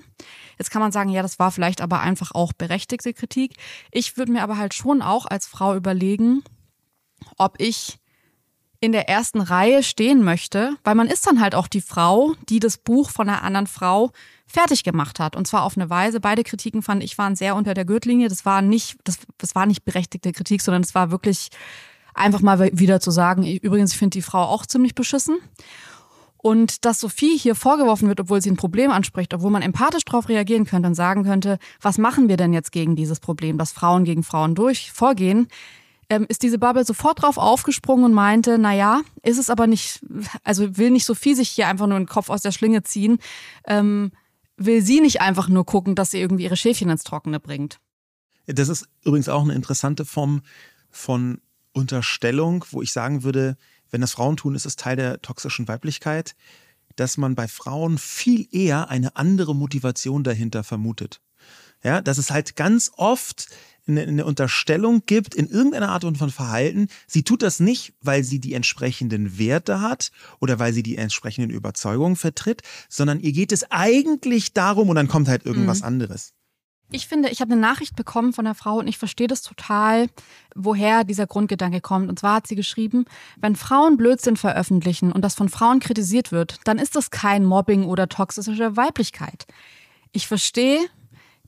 [0.59, 3.55] Jetzt kann man sagen, ja, das war vielleicht aber einfach auch berechtigte Kritik.
[3.89, 6.43] Ich würde mir aber halt schon auch als Frau überlegen,
[7.37, 8.00] ob ich
[8.81, 12.59] in der ersten Reihe stehen möchte, weil man ist dann halt auch die Frau, die
[12.59, 14.11] das Buch von einer anderen Frau
[14.47, 15.35] fertig gemacht hat.
[15.35, 16.19] Und zwar auf eine Weise.
[16.19, 18.27] Beide Kritiken fand ich waren sehr unter der Gürtellinie.
[18.27, 21.49] Das war nicht, das, das war nicht berechtigte Kritik, sondern es war wirklich
[22.15, 25.37] einfach mal wieder zu sagen, übrigens, ich finde die Frau auch ziemlich beschissen.
[26.37, 30.27] Und dass Sophie hier vorgeworfen wird, obwohl sie ein Problem anspricht, obwohl man empathisch darauf
[30.27, 34.05] reagieren könnte und sagen könnte, was machen wir denn jetzt gegen dieses Problem, dass Frauen
[34.05, 35.47] gegen Frauen durch vorgehen,
[36.11, 40.01] ähm, ist diese Bubble sofort drauf aufgesprungen und meinte, na ja, ist es aber nicht,
[40.43, 43.17] also will nicht Sophie sich hier einfach nur den Kopf aus der Schlinge ziehen.
[43.65, 44.11] Ähm,
[44.57, 47.79] will sie nicht einfach nur gucken, dass sie irgendwie ihre Schäfchen ins Trockene bringt.
[48.45, 50.41] Das ist übrigens auch eine interessante Form
[50.89, 51.39] von
[51.71, 53.55] Unterstellung, wo ich sagen würde,
[53.89, 56.35] wenn das Frauen tun, ist es Teil der toxischen Weiblichkeit,
[56.97, 61.21] dass man bei Frauen viel eher eine andere Motivation dahinter vermutet.
[61.83, 63.47] Ja, dass es halt ganz oft
[63.87, 66.87] eine, eine Unterstellung gibt in irgendeiner Art und von Verhalten.
[67.07, 71.51] Sie tut das nicht, weil sie die entsprechenden Werte hat oder weil sie die entsprechenden
[71.51, 75.87] Überzeugungen vertritt, sondern ihr geht es eigentlich darum und dann kommt halt irgendwas mhm.
[75.87, 76.33] anderes.
[76.93, 80.09] Ich finde, ich habe eine Nachricht bekommen von der Frau und ich verstehe das total,
[80.55, 82.09] woher dieser Grundgedanke kommt.
[82.09, 83.05] Und zwar hat sie geschrieben,
[83.37, 87.85] wenn Frauen Blödsinn veröffentlichen und das von Frauen kritisiert wird, dann ist das kein Mobbing
[87.85, 89.47] oder toxische Weiblichkeit.
[90.11, 90.79] Ich verstehe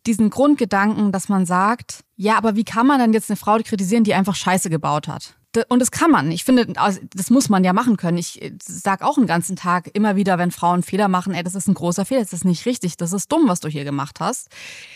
[0.05, 4.03] diesen Grundgedanken, dass man sagt, ja, aber wie kann man dann jetzt eine Frau kritisieren,
[4.03, 5.35] die einfach Scheiße gebaut hat?
[5.69, 6.31] Und das kann man.
[6.31, 8.17] Ich finde, also, das muss man ja machen können.
[8.17, 11.55] Ich äh, sag auch den ganzen Tag immer wieder, wenn Frauen Fehler machen, ey, das
[11.55, 14.19] ist ein großer Fehler, das ist nicht richtig, das ist dumm, was du hier gemacht
[14.19, 14.49] hast.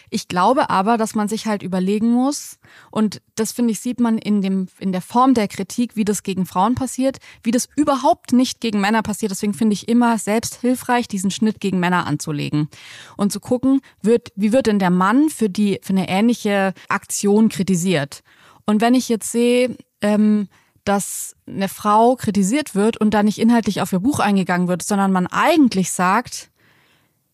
[0.09, 2.57] Ich glaube aber, dass man sich halt überlegen muss,
[2.91, 6.23] und das finde ich, sieht man in dem, in der Form der Kritik, wie das
[6.23, 9.31] gegen Frauen passiert, wie das überhaupt nicht gegen Männer passiert.
[9.31, 12.69] Deswegen finde ich immer selbst hilfreich, diesen Schnitt gegen Männer anzulegen
[13.15, 17.49] und zu gucken, wird, wie wird denn der Mann für die, für eine ähnliche Aktion
[17.49, 18.23] kritisiert?
[18.65, 20.47] Und wenn ich jetzt sehe, ähm,
[20.83, 25.11] dass eine Frau kritisiert wird und da nicht inhaltlich auf ihr Buch eingegangen wird, sondern
[25.11, 26.49] man eigentlich sagt,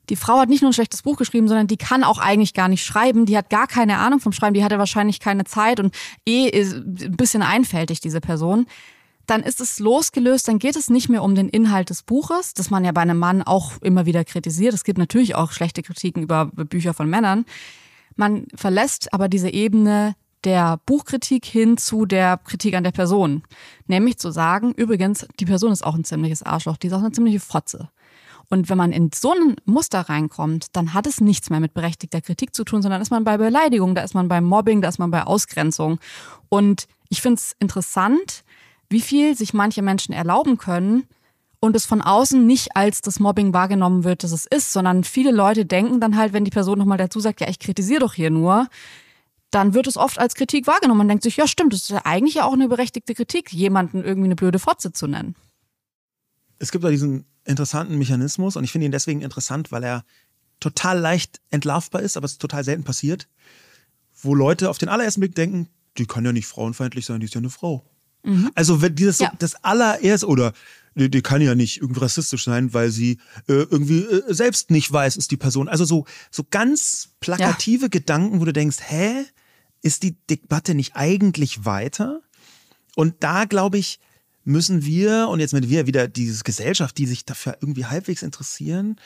[0.09, 2.67] die Frau hat nicht nur ein schlechtes Buch geschrieben, sondern die kann auch eigentlich gar
[2.67, 3.25] nicht schreiben.
[3.25, 5.95] Die hat gar keine Ahnung vom Schreiben, die hatte wahrscheinlich keine Zeit und
[6.25, 8.65] eh ist ein bisschen einfältig, diese Person.
[9.27, 12.69] Dann ist es losgelöst, dann geht es nicht mehr um den Inhalt des Buches, das
[12.69, 14.73] man ja bei einem Mann auch immer wieder kritisiert.
[14.73, 17.45] Es gibt natürlich auch schlechte Kritiken über Bücher von Männern.
[18.15, 23.43] Man verlässt aber diese Ebene der Buchkritik hin zu der Kritik an der Person.
[23.87, 27.11] Nämlich zu sagen, übrigens, die Person ist auch ein ziemliches Arschloch, die ist auch eine
[27.11, 27.89] ziemliche Fotze.
[28.49, 32.21] Und wenn man in so ein Muster reinkommt, dann hat es nichts mehr mit berechtigter
[32.21, 34.99] Kritik zu tun, sondern ist man bei Beleidigung, da ist man bei Mobbing, da ist
[34.99, 35.99] man bei Ausgrenzung.
[36.49, 38.43] Und ich finde es interessant,
[38.89, 41.07] wie viel sich manche Menschen erlauben können
[41.59, 45.31] und es von außen nicht als das Mobbing wahrgenommen wird, das es ist, sondern viele
[45.31, 48.29] Leute denken dann halt, wenn die Person nochmal dazu sagt, ja, ich kritisiere doch hier
[48.29, 48.67] nur,
[49.53, 50.99] dann wird es oft als Kritik wahrgenommen.
[50.99, 54.03] Man denkt sich, ja stimmt, das ist ja eigentlich ja auch eine berechtigte Kritik, jemanden
[54.03, 55.35] irgendwie eine blöde Fotze zu nennen.
[56.59, 60.05] Es gibt da diesen interessanten Mechanismus und ich finde ihn deswegen interessant, weil er
[60.59, 63.27] total leicht entlarvbar ist, aber es total selten passiert,
[64.21, 67.35] wo Leute auf den allerersten Blick denken, die kann ja nicht frauenfeindlich sein, die ist
[67.35, 67.85] ja eine Frau.
[68.23, 68.51] Mhm.
[68.55, 69.31] Also wenn dieses ja.
[69.37, 70.53] das allererste oder
[70.95, 74.91] die, die, kann ja nicht irgendwie rassistisch sein, weil sie äh, irgendwie äh, selbst nicht
[74.91, 75.67] weiß, ist die Person.
[75.67, 77.87] Also so so ganz plakative ja.
[77.89, 79.25] Gedanken, wo du denkst, hä,
[79.83, 82.21] ist die Debatte nicht eigentlich weiter?
[82.95, 83.99] Und da glaube ich,
[84.43, 88.99] müssen wir, und jetzt mit wir wieder diese Gesellschaft, die sich dafür irgendwie halbwegs interessieren,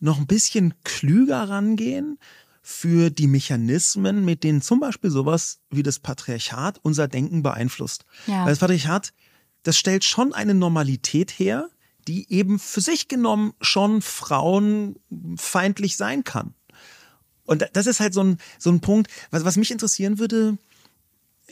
[0.00, 2.18] noch ein bisschen klüger rangehen
[2.62, 8.04] für die Mechanismen, mit denen zum Beispiel sowas wie das Patriarchat unser Denken beeinflusst.
[8.26, 8.42] Ja.
[8.42, 9.12] Weil das Patriarchat,
[9.62, 11.70] das stellt schon eine Normalität her,
[12.06, 16.54] die eben für sich genommen schon frauenfeindlich sein kann.
[17.48, 20.58] Und das ist halt so ein, so ein Punkt, was, was mich interessieren würde.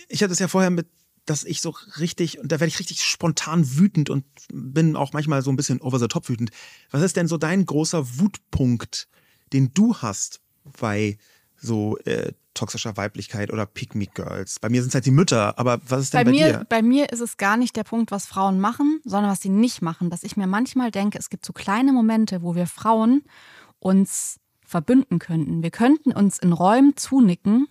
[0.08, 0.86] Ich hatte es ja vorher mit,
[1.24, 5.42] dass ich so richtig, und da werde ich richtig spontan wütend und bin auch manchmal
[5.42, 6.50] so ein bisschen over the top wütend.
[6.90, 9.08] Was ist denn so dein großer Wutpunkt,
[9.52, 10.40] den du hast
[10.80, 11.18] bei
[11.56, 14.58] so äh, toxischer Weiblichkeit oder Me Girls.
[14.58, 16.66] Bei mir sind es halt die Mütter, aber was ist denn bei, bei mir, dir?
[16.68, 19.82] Bei mir ist es gar nicht der Punkt, was Frauen machen, sondern was sie nicht
[19.82, 20.10] machen.
[20.10, 23.22] Dass ich mir manchmal denke, es gibt so kleine Momente, wo wir Frauen
[23.78, 25.62] uns verbünden könnten.
[25.62, 27.68] Wir könnten uns in Räumen zunicken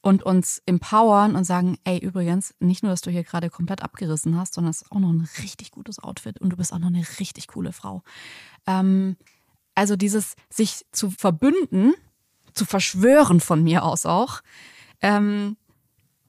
[0.00, 4.36] und uns empowern und sagen, ey, übrigens, nicht nur, dass du hier gerade komplett abgerissen
[4.38, 6.88] hast, sondern es ist auch noch ein richtig gutes Outfit und du bist auch noch
[6.88, 8.02] eine richtig coole Frau.
[8.66, 9.16] Ähm,
[9.74, 11.94] also dieses sich zu verbünden,
[12.52, 14.40] zu verschwören von mir aus auch,
[15.00, 15.56] ähm,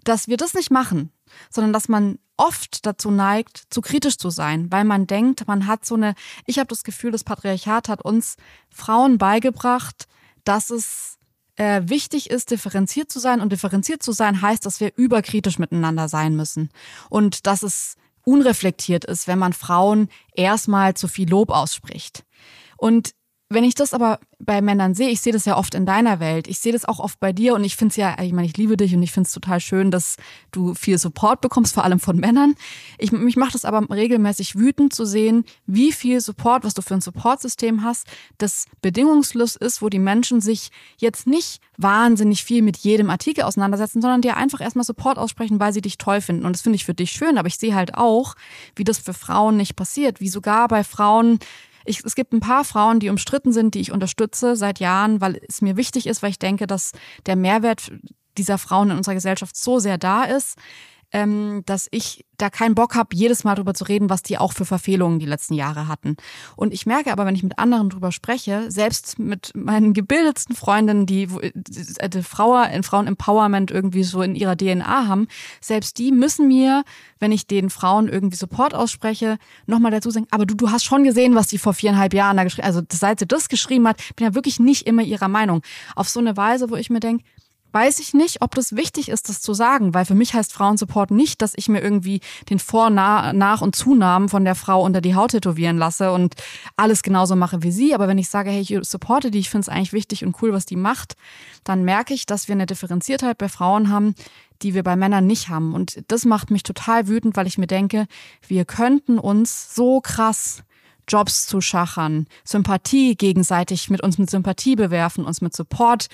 [0.04, 1.12] dass wir das nicht machen,
[1.50, 5.86] sondern dass man oft dazu neigt, zu kritisch zu sein, weil man denkt, man hat
[5.86, 8.38] so eine, ich habe das Gefühl, das Patriarchat hat uns
[8.70, 10.08] Frauen beigebracht,
[10.46, 11.20] dass es
[11.60, 13.42] äh, wichtig ist, differenziert zu sein.
[13.42, 16.70] Und differenziert zu sein heißt, dass wir überkritisch miteinander sein müssen.
[17.10, 22.24] Und dass es unreflektiert ist, wenn man Frauen erstmal zu viel Lob ausspricht.
[22.78, 23.12] Und
[23.52, 26.48] wenn ich das aber bei Männern sehe, ich sehe das ja oft in deiner Welt,
[26.48, 28.56] ich sehe das auch oft bei dir und ich finde es ja, ich meine, ich
[28.56, 30.18] liebe dich und ich finde es total schön, dass
[30.52, 32.54] du viel Support bekommst, vor allem von Männern.
[33.00, 36.94] Ich, mich macht es aber regelmäßig wütend zu sehen, wie viel Support, was du für
[36.94, 38.06] ein Supportsystem hast,
[38.38, 44.02] das bedingungslos ist, wo die Menschen sich jetzt nicht wahnsinnig viel mit jedem Artikel auseinandersetzen,
[44.02, 46.46] sondern dir einfach erstmal Support aussprechen, weil sie dich toll finden.
[46.46, 48.36] Und das finde ich für dich schön, aber ich sehe halt auch,
[48.76, 51.40] wie das für Frauen nicht passiert, wie sogar bei Frauen
[51.86, 55.42] ich, es gibt ein paar Frauen, die umstritten sind, die ich unterstütze seit Jahren, weil
[55.48, 56.92] es mir wichtig ist, weil ich denke, dass
[57.26, 57.92] der Mehrwert
[58.38, 60.58] dieser Frauen in unserer Gesellschaft so sehr da ist
[61.12, 64.54] ähm, dass ich da keinen Bock habe, jedes Mal drüber zu reden, was die auch
[64.54, 66.15] für Verfehlungen die letzten Jahre hatten.
[66.56, 71.06] Und ich merke aber, wenn ich mit anderen drüber spreche, selbst mit meinen gebildetsten Freundinnen,
[71.06, 75.28] die, äh, die Frauen, Frauen-Empowerment irgendwie so in ihrer DNA haben,
[75.62, 76.84] selbst die müssen mir,
[77.19, 81.04] wenn ich den Frauen irgendwie Support ausspreche, nochmal dazu sagen, aber du, du hast schon
[81.04, 84.26] gesehen, was die vor viereinhalb Jahren da geschrieben, also seit sie das geschrieben hat, bin
[84.26, 85.62] ja wirklich nicht immer ihrer Meinung.
[85.95, 87.24] Auf so eine Weise, wo ich mir denke,
[87.72, 91.12] weiß ich nicht, ob das wichtig ist, das zu sagen, weil für mich heißt Frauensupport
[91.12, 95.16] nicht, dass ich mir irgendwie den Vor-, Nach- und Zunamen von der Frau unter die
[95.16, 96.36] Haut tätowieren lasse und
[96.76, 97.94] alles genauso mache wie sie.
[97.94, 100.54] Aber wenn ich sage, hey, ich supporte die, ich finde es eigentlich wichtig und cool,
[100.54, 101.16] was die macht,
[101.64, 104.16] dann merke ich, dass wir eine Differenziertheit bei Frauen haben,
[104.62, 105.74] die wir bei Männern nicht haben.
[105.74, 108.08] Und das macht mich total wütend, weil ich mir denke,
[108.48, 110.64] wir könnten uns so krass
[111.10, 116.08] Jobs zu schachern, Sympathie gegenseitig mit uns mit Sympathie bewerfen, uns mit Support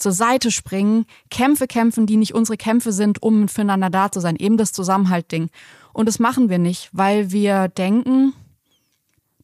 [0.00, 4.36] zur Seite springen, Kämpfe kämpfen, die nicht unsere Kämpfe sind, um füreinander da zu sein,
[4.36, 5.50] eben das Zusammenhaltding.
[5.92, 8.32] Und das machen wir nicht, weil wir denken,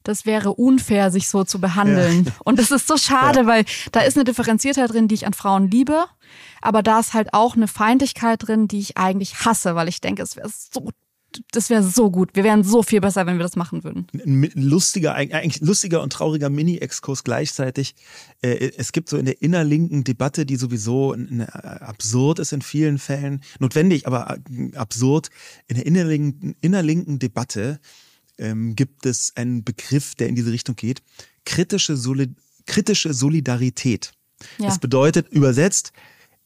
[0.02, 2.24] das wäre unfair, sich so zu behandeln.
[2.26, 2.32] Ja.
[2.44, 3.46] Und das ist so schade, ja.
[3.46, 6.04] weil da ist eine Differenziertheit drin, die ich an Frauen liebe,
[6.62, 10.22] aber da ist halt auch eine Feindlichkeit drin, die ich eigentlich hasse, weil ich denke,
[10.22, 10.90] es wäre so
[11.52, 12.30] das wäre so gut.
[12.34, 14.06] Wir wären so viel besser, wenn wir das machen würden.
[14.14, 17.94] Ein lustiger, eigentlich lustiger und trauriger Mini-Exkurs gleichzeitig.
[18.42, 23.42] Äh, es gibt so in der innerlinken Debatte, die sowieso absurd ist in vielen Fällen,
[23.58, 25.28] notwendig, aber äh, absurd.
[25.66, 27.80] In der innerlinken, innerlinken Debatte
[28.38, 31.02] ähm, gibt es einen Begriff, der in diese Richtung geht.
[31.44, 32.30] Kritische, Solid
[32.66, 34.12] kritische Solidarität.
[34.58, 34.66] Ja.
[34.66, 35.92] Das bedeutet übersetzt,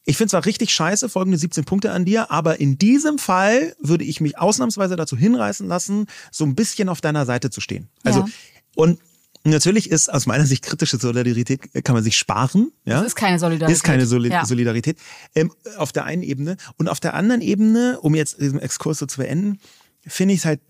[0.05, 4.03] ich finde zwar richtig scheiße, folgende 17 Punkte an dir, aber in diesem Fall würde
[4.03, 7.89] ich mich ausnahmsweise dazu hinreißen lassen, so ein bisschen auf deiner Seite zu stehen.
[8.03, 8.27] Also, ja.
[8.75, 8.99] und
[9.43, 12.71] Natürlich ist aus meiner Sicht kritische Solidarität kann man sich sparen.
[12.85, 12.97] Ja?
[12.97, 13.75] Das ist keine Solidarität.
[13.75, 14.45] Ist keine Soli ja.
[14.45, 14.99] Solidarität.
[15.33, 16.57] Ähm, auf der einen Ebene.
[16.77, 19.59] Und auf der anderen Ebene, um jetzt diesen Exkurs so zu beenden,
[20.05, 20.61] finde ich es halt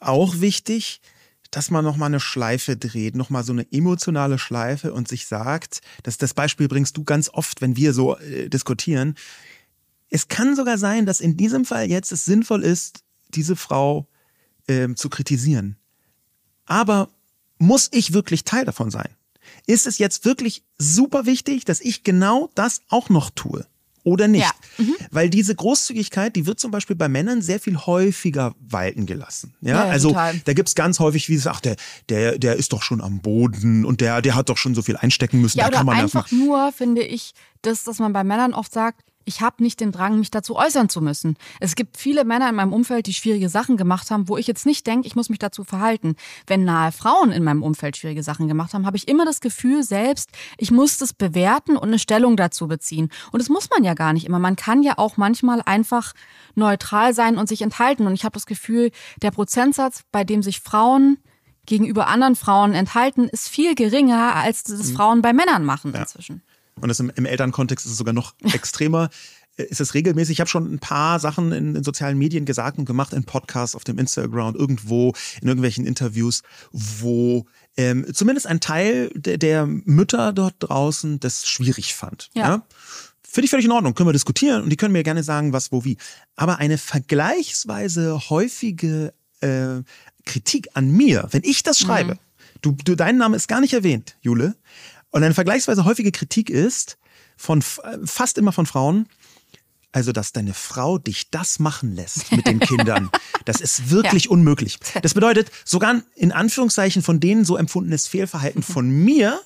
[0.00, 1.00] auch wichtig,
[1.56, 6.18] dass man nochmal eine Schleife dreht, nochmal so eine emotionale Schleife und sich sagt, dass
[6.18, 9.14] das Beispiel bringst du ganz oft, wenn wir so äh, diskutieren.
[10.10, 14.06] Es kann sogar sein, dass in diesem Fall jetzt es sinnvoll ist, diese Frau
[14.68, 15.78] ähm, zu kritisieren.
[16.66, 17.08] Aber
[17.56, 19.08] muss ich wirklich Teil davon sein?
[19.66, 23.64] Ist es jetzt wirklich super wichtig, dass ich genau das auch noch tue?
[24.06, 24.44] oder nicht.
[24.44, 24.52] Ja.
[25.16, 29.54] Weil diese Großzügigkeit, die wird zum Beispiel bei Männern sehr viel häufiger walten gelassen.
[29.62, 30.38] Ja, ja also total.
[30.44, 31.76] da gibt's ganz häufig, wie gesagt, der,
[32.10, 34.98] der, der ist doch schon am Boden und der, der hat doch schon so viel
[34.98, 35.56] einstecken müssen.
[35.56, 38.70] Ja, da oder kann man einfach nur, finde ich, das, dass man bei Männern oft
[38.70, 41.36] sagt, ich habe nicht den Drang, mich dazu äußern zu müssen.
[41.58, 44.64] Es gibt viele Männer in meinem Umfeld, die schwierige Sachen gemacht haben, wo ich jetzt
[44.64, 46.14] nicht denke, ich muss mich dazu verhalten.
[46.46, 49.82] Wenn nahe Frauen in meinem Umfeld schwierige Sachen gemacht haben, habe ich immer das Gefühl
[49.82, 53.10] selbst, ich muss das bewerten und eine Stellung dazu beziehen.
[53.32, 54.38] Und das muss man ja gar nicht immer.
[54.38, 56.12] Man kann ja auch manchmal einfach
[56.54, 58.06] neutral sein und sich enthalten.
[58.06, 61.18] Und ich habe das Gefühl, der Prozentsatz, bei dem sich Frauen
[61.66, 64.94] gegenüber anderen Frauen enthalten, ist viel geringer, als das mhm.
[64.94, 66.02] Frauen bei Männern machen ja.
[66.02, 66.42] inzwischen
[66.80, 69.10] und das im, im Elternkontext ist es sogar noch extremer,
[69.56, 70.34] äh, ist es regelmäßig.
[70.34, 73.74] Ich habe schon ein paar Sachen in, in, sozialen Medien gesagt und gemacht, in Podcasts,
[73.74, 80.32] auf dem Instagram, irgendwo, in irgendwelchen Interviews, wo ähm, zumindest ein Teil der, der Mütter
[80.32, 82.30] dort draußen das schwierig fand.
[82.34, 82.48] Ja.
[82.48, 82.66] ja?
[83.22, 85.72] Finde ich völlig in Ordnung, können wir diskutieren und die können mir gerne sagen, was,
[85.72, 85.98] wo, wie.
[86.36, 89.82] Aber eine vergleichsweise häufige äh,
[90.24, 92.18] Kritik an mir, wenn ich das schreibe, mhm.
[92.62, 94.56] du, du, dein Name ist gar nicht erwähnt, Jule,
[95.16, 96.98] und eine vergleichsweise häufige Kritik ist,
[97.38, 99.08] von fast immer von Frauen,
[99.92, 103.10] also, dass deine Frau dich das machen lässt mit den Kindern,
[103.46, 104.30] das ist wirklich ja.
[104.32, 104.78] unmöglich.
[105.00, 109.40] Das bedeutet, sogar in Anführungszeichen von denen so empfundenes Fehlverhalten von mir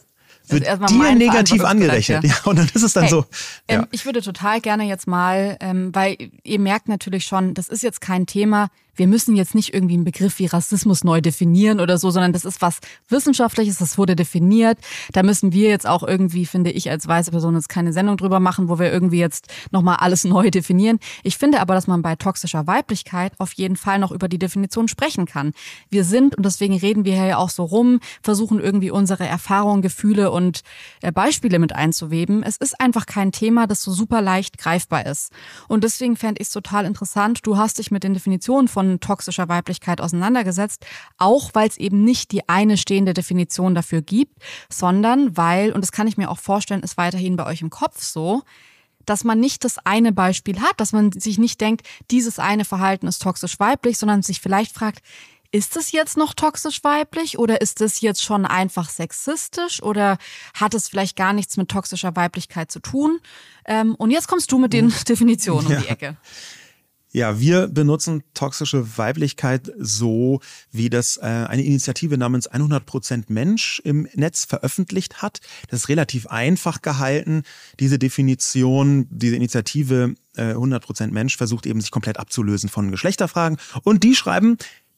[0.49, 2.25] wird dir negativ angerechnet.
[2.25, 2.35] Ja.
[2.47, 3.27] und dann ist es dann hey, so.
[3.71, 3.83] Ja.
[3.83, 7.85] Ähm, ich würde total gerne jetzt mal, ähm, weil ihr merkt natürlich schon, das ist
[7.85, 11.99] jetzt kein Thema, wir müssen jetzt nicht irgendwie einen Begriff wie Rassismus neu definieren oder
[11.99, 14.79] so, sondern das ist was Wissenschaftliches, das wurde definiert.
[15.13, 18.41] Da müssen wir jetzt auch irgendwie, finde ich, als weiße Person jetzt keine Sendung drüber
[18.41, 20.99] machen, wo wir irgendwie jetzt nochmal alles neu definieren.
[21.23, 24.89] Ich finde aber, dass man bei toxischer Weiblichkeit auf jeden Fall noch über die Definition
[24.89, 25.53] sprechen kann.
[25.89, 30.31] Wir sind, und deswegen reden wir ja auch so rum, versuchen irgendwie unsere Erfahrungen, Gefühle
[30.31, 30.61] und
[31.03, 32.43] äh, Beispiele mit einzuweben.
[32.43, 35.33] Es ist einfach kein Thema, das so super leicht greifbar ist.
[35.69, 37.41] Und deswegen fände ich es total interessant.
[37.45, 40.85] Du hast dich mit den Definitionen von toxischer Weiblichkeit auseinandergesetzt,
[41.19, 45.93] auch weil es eben nicht die eine stehende Definition dafür gibt, sondern weil, und das
[45.93, 48.43] kann ich mir auch vorstellen, ist weiterhin bei euch im Kopf so,
[49.07, 53.07] dass man nicht das eine Beispiel hat, dass man sich nicht denkt, dieses eine Verhalten
[53.07, 55.03] ist toxisch weiblich, sondern sich vielleicht fragt,
[55.53, 60.17] ist es jetzt noch toxisch weiblich oder ist es jetzt schon einfach sexistisch oder
[60.55, 63.19] hat es vielleicht gar nichts mit toxischer Weiblichkeit zu tun?
[63.65, 66.07] Ähm, und jetzt kommst du mit den Definitionen um die Ecke.
[66.07, 66.17] Ja,
[67.41, 70.41] wir benutzen toxische Weiblichkeit so,
[70.71, 75.41] wie das äh, eine Initiative namens 100% Mensch im Netz veröffentlicht hat.
[75.69, 77.43] Das ist relativ einfach gehalten.
[77.81, 83.59] Diese Definition, diese Initiative äh, 100% Mensch versucht eben sich komplett abzulösen von Geschlechterfragen.
[83.83, 84.57] Und die schreiben,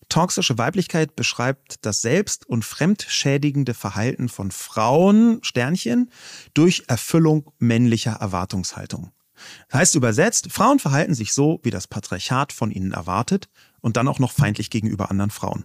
[0.09, 6.11] Toxische Weiblichkeit beschreibt das selbst- und fremdschädigende Verhalten von Frauen, Sternchen,
[6.53, 9.11] durch Erfüllung männlicher Erwartungshaltung.
[9.69, 13.49] Das heißt übersetzt, Frauen verhalten sich so, wie das Patriarchat von ihnen erwartet
[13.81, 15.65] und dann auch noch feindlich gegenüber anderen Frauen.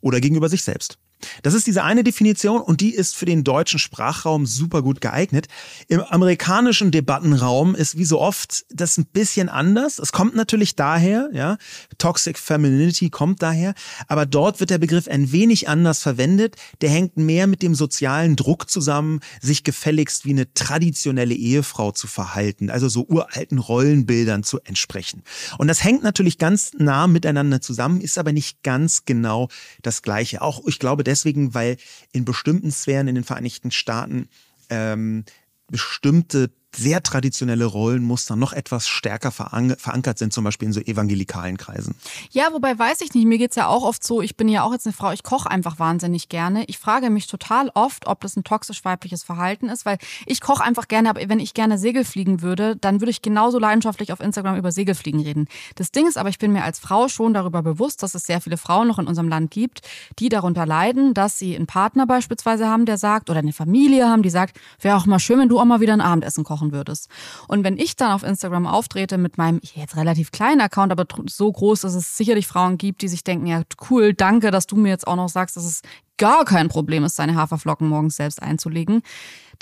[0.00, 0.98] Oder gegenüber sich selbst.
[1.42, 5.46] Das ist diese eine Definition und die ist für den deutschen Sprachraum super gut geeignet.
[5.88, 9.98] Im amerikanischen Debattenraum ist wie so oft das ein bisschen anders.
[9.98, 11.58] Es kommt natürlich daher, ja,
[11.98, 13.74] Toxic Femininity kommt daher,
[14.08, 16.56] aber dort wird der Begriff ein wenig anders verwendet.
[16.80, 22.06] Der hängt mehr mit dem sozialen Druck zusammen, sich gefälligst wie eine traditionelle Ehefrau zu
[22.06, 25.22] verhalten, also so uralten Rollenbildern zu entsprechen.
[25.58, 29.48] Und das hängt natürlich ganz nah miteinander zusammen, ist aber nicht ganz genau
[29.82, 30.42] das Gleiche.
[30.42, 31.76] Auch ich glaube, deswegen, weil
[32.12, 34.28] in bestimmten Sphären in den Vereinigten Staaten
[34.70, 35.24] ähm,
[35.68, 41.94] bestimmte sehr traditionelle Rollenmuster noch etwas stärker verankert sind, zum Beispiel in so evangelikalen Kreisen.
[42.30, 44.72] Ja, wobei weiß ich nicht, mir geht's ja auch oft so, ich bin ja auch
[44.72, 46.64] jetzt eine Frau, ich koche einfach wahnsinnig gerne.
[46.66, 50.88] Ich frage mich total oft, ob das ein toxisch-weibliches Verhalten ist, weil ich koche einfach
[50.88, 54.56] gerne, aber wenn ich gerne Segel fliegen würde, dann würde ich genauso leidenschaftlich auf Instagram
[54.56, 55.48] über Segelfliegen reden.
[55.74, 58.40] Das Ding ist aber, ich bin mir als Frau schon darüber bewusst, dass es sehr
[58.40, 59.82] viele Frauen noch in unserem Land gibt,
[60.18, 64.22] die darunter leiden, dass sie einen Partner beispielsweise haben, der sagt, oder eine Familie haben,
[64.22, 66.72] die sagt, wäre auch mal schön, wenn du auch mal wieder ein Abendessen kochen kochen
[66.72, 67.08] würdest.
[67.48, 71.50] Und wenn ich dann auf Instagram auftrete mit meinem jetzt relativ kleinen Account, aber so
[71.50, 74.90] groß, dass es sicherlich Frauen gibt, die sich denken, ja cool, danke, dass du mir
[74.90, 75.82] jetzt auch noch sagst, dass es
[76.18, 79.02] gar kein Problem ist, seine Haferflocken morgens selbst einzulegen,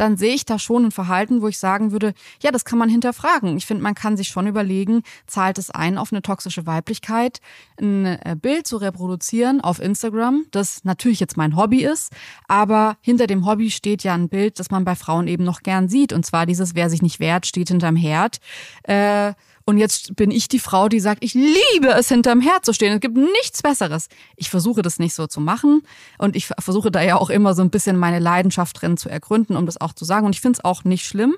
[0.01, 2.88] dann sehe ich da schon ein Verhalten, wo ich sagen würde, ja, das kann man
[2.88, 3.57] hinterfragen.
[3.59, 7.40] Ich finde, man kann sich schon überlegen, zahlt es ein auf eine toxische Weiblichkeit,
[7.78, 12.12] ein äh, Bild zu reproduzieren auf Instagram, das natürlich jetzt mein Hobby ist,
[12.48, 15.88] aber hinter dem Hobby steht ja ein Bild, das man bei Frauen eben noch gern
[15.88, 18.38] sieht, und zwar dieses, wer sich nicht wehrt, steht hinterm Herd.
[18.84, 19.34] Äh,
[19.70, 22.92] und jetzt bin ich die Frau, die sagt, ich liebe es, hinterm Herd zu stehen.
[22.92, 24.08] Es gibt nichts Besseres.
[24.36, 25.82] Ich versuche das nicht so zu machen.
[26.18, 29.56] Und ich versuche da ja auch immer so ein bisschen meine Leidenschaft drin zu ergründen,
[29.56, 30.26] um das auch zu sagen.
[30.26, 31.36] Und ich finde es auch nicht schlimm.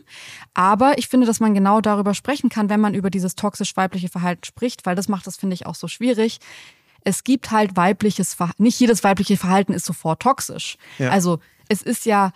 [0.54, 4.44] Aber ich finde, dass man genau darüber sprechen kann, wenn man über dieses toxisch-weibliche Verhalten
[4.44, 6.40] spricht, weil das macht das, finde ich, auch so schwierig
[7.04, 8.62] es gibt halt weibliches Verhalten.
[8.62, 10.76] Nicht jedes weibliche Verhalten ist sofort toxisch.
[10.98, 11.10] Ja.
[11.10, 12.32] Also es ist ja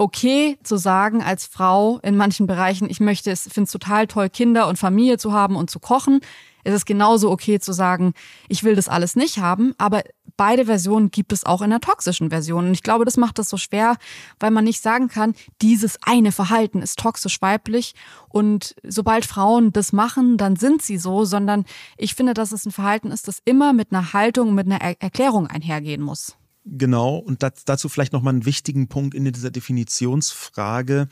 [0.00, 4.30] okay zu sagen als Frau in manchen Bereichen, ich möchte es, finde es total toll,
[4.30, 6.20] Kinder und Familie zu haben und zu kochen.
[6.64, 8.14] Es ist genauso okay zu sagen,
[8.48, 10.02] ich will das alles nicht haben, aber
[10.38, 12.68] beide Versionen gibt es auch in der toxischen Version.
[12.68, 13.96] Und ich glaube, das macht das so schwer,
[14.38, 17.94] weil man nicht sagen kann, dieses eine Verhalten ist toxisch weiblich
[18.30, 21.66] und sobald Frauen das machen, dann sind sie so, sondern
[21.98, 25.46] ich finde, dass es ein Verhalten ist, das immer mit einer Haltung, mit einer Erklärung
[25.46, 26.36] einhergehen muss.
[26.64, 31.08] Genau, und das, dazu vielleicht nochmal einen wichtigen Punkt in dieser Definitionsfrage,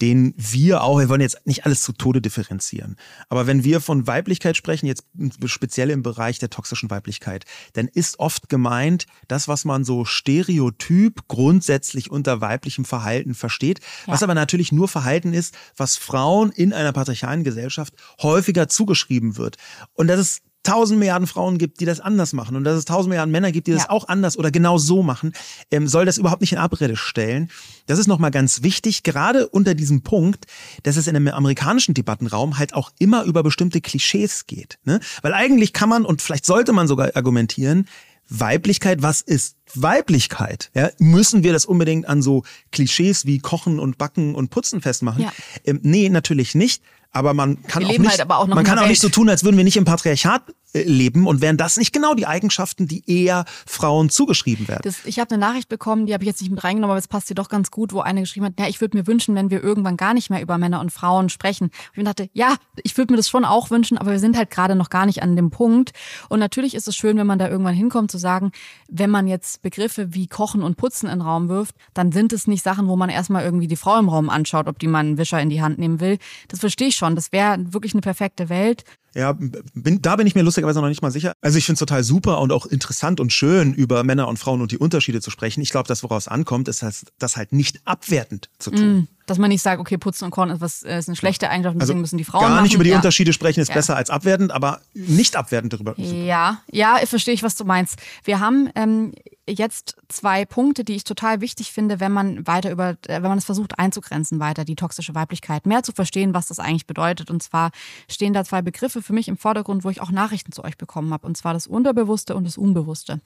[0.00, 2.96] den wir auch, wir wollen jetzt nicht alles zu Tode differenzieren,
[3.28, 5.04] aber wenn wir von Weiblichkeit sprechen, jetzt
[5.44, 11.28] speziell im Bereich der toxischen Weiblichkeit, dann ist oft gemeint, das, was man so stereotyp
[11.28, 14.14] grundsätzlich unter weiblichem Verhalten versteht, ja.
[14.14, 19.56] was aber natürlich nur Verhalten ist, was Frauen in einer patriarchalen Gesellschaft häufiger zugeschrieben wird.
[19.92, 23.08] Und das ist tausend Milliarden Frauen gibt, die das anders machen und dass es tausend
[23.08, 25.32] Milliarden Männer gibt, die das auch anders oder genau so machen,
[25.70, 27.50] ähm, soll das überhaupt nicht in Abrede stellen.
[27.86, 30.44] Das ist nochmal ganz wichtig, gerade unter diesem Punkt,
[30.82, 34.78] dass es in einem amerikanischen Debattenraum halt auch immer über bestimmte Klischees geht.
[34.84, 35.00] Ne?
[35.22, 37.86] Weil eigentlich kann man und vielleicht sollte man sogar argumentieren,
[38.30, 40.70] Weiblichkeit, was ist Weiblichkeit?
[40.74, 45.24] Ja, müssen wir das unbedingt an so Klischees wie Kochen und Backen und Putzen festmachen?
[45.24, 45.32] Ja.
[45.64, 46.82] Ähm, nee, natürlich nicht.
[47.12, 49.56] Aber man kann, auch nicht, halt auch man kann auch nicht so tun, als würden
[49.56, 50.42] wir nicht im Patriarchat
[50.72, 54.82] leben und wären das nicht genau die Eigenschaften, die eher Frauen zugeschrieben werden?
[54.84, 57.08] Das, ich habe eine Nachricht bekommen, die habe ich jetzt nicht mit reingenommen, aber es
[57.08, 59.50] passt dir doch ganz gut, wo eine geschrieben hat, ja, ich würde mir wünschen, wenn
[59.50, 61.66] wir irgendwann gar nicht mehr über Männer und Frauen sprechen.
[61.66, 64.50] Und ich dachte, ja, ich würde mir das schon auch wünschen, aber wir sind halt
[64.50, 65.92] gerade noch gar nicht an dem Punkt.
[66.28, 68.52] Und natürlich ist es schön, wenn man da irgendwann hinkommt, zu sagen,
[68.88, 72.46] wenn man jetzt Begriffe wie Kochen und Putzen in den Raum wirft, dann sind es
[72.46, 75.18] nicht Sachen, wo man erstmal irgendwie die Frau im Raum anschaut, ob die mal einen
[75.18, 76.18] Wischer in die Hand nehmen will.
[76.48, 77.14] Das verstehe ich schon.
[77.14, 78.84] Das wäre wirklich eine perfekte Welt.
[79.14, 79.36] Ja,
[79.74, 81.32] bin, da bin ich mir lustigerweise noch nicht mal sicher.
[81.40, 84.60] Also ich finde es total super und auch interessant und schön, über Männer und Frauen
[84.60, 85.60] und die Unterschiede zu sprechen.
[85.62, 88.92] Ich glaube, das, woraus ankommt, ist das, das halt nicht abwertend zu tun.
[88.92, 89.08] Mm.
[89.30, 91.98] Dass man nicht sagt, okay, putzen und kochen ist, was, ist eine schlechte Eigenschaft, deswegen
[91.98, 92.74] also müssen die Frauen Gar nicht machen.
[92.74, 92.96] über die ja.
[92.96, 93.74] Unterschiede sprechen ist ja.
[93.74, 95.94] besser als abwertend, aber nicht abwertend darüber.
[95.96, 97.96] Ja, ja, verstehe ich, was du meinst.
[98.24, 99.12] Wir haben ähm,
[99.48, 103.38] jetzt zwei Punkte, die ich total wichtig finde, wenn man weiter über, äh, wenn man
[103.38, 107.30] es versucht einzugrenzen weiter, die toxische Weiblichkeit, mehr zu verstehen, was das eigentlich bedeutet.
[107.30, 107.70] Und zwar
[108.08, 111.12] stehen da zwei Begriffe für mich im Vordergrund, wo ich auch Nachrichten zu euch bekommen
[111.12, 111.26] habe.
[111.26, 113.20] Und zwar das Unterbewusste und das Unbewusste.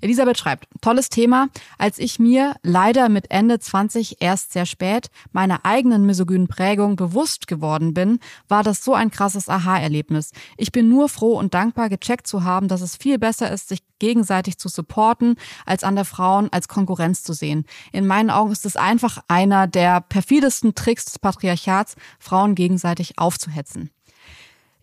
[0.00, 1.48] Elisabeth schreibt, tolles Thema.
[1.78, 5.10] Als ich mir leider mit Ende 20 erst sehr spät
[5.48, 10.32] meiner eigenen misogynen Prägung bewusst geworden bin, war das so ein krasses Aha-Erlebnis.
[10.58, 13.82] Ich bin nur froh und dankbar, gecheckt zu haben, dass es viel besser ist, sich
[13.98, 17.64] gegenseitig zu supporten, als andere Frauen als Konkurrenz zu sehen.
[17.92, 23.90] In meinen Augen ist es einfach einer der perfidesten Tricks des Patriarchats, Frauen gegenseitig aufzuhetzen.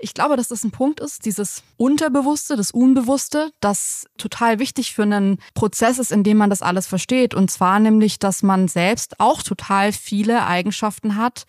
[0.05, 5.01] Ich glaube, dass das ein Punkt ist, dieses Unterbewusste, das Unbewusste, das total wichtig für
[5.01, 7.33] einen Prozess ist, in dem man das alles versteht.
[7.33, 11.47] Und zwar nämlich, dass man selbst auch total viele Eigenschaften hat,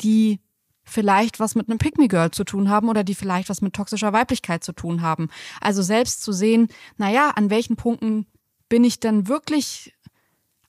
[0.00, 0.40] die
[0.84, 4.14] vielleicht was mit einem Pick Girl zu tun haben oder die vielleicht was mit toxischer
[4.14, 5.28] Weiblichkeit zu tun haben.
[5.60, 8.24] Also selbst zu sehen, naja, an welchen Punkten
[8.70, 9.92] bin ich denn wirklich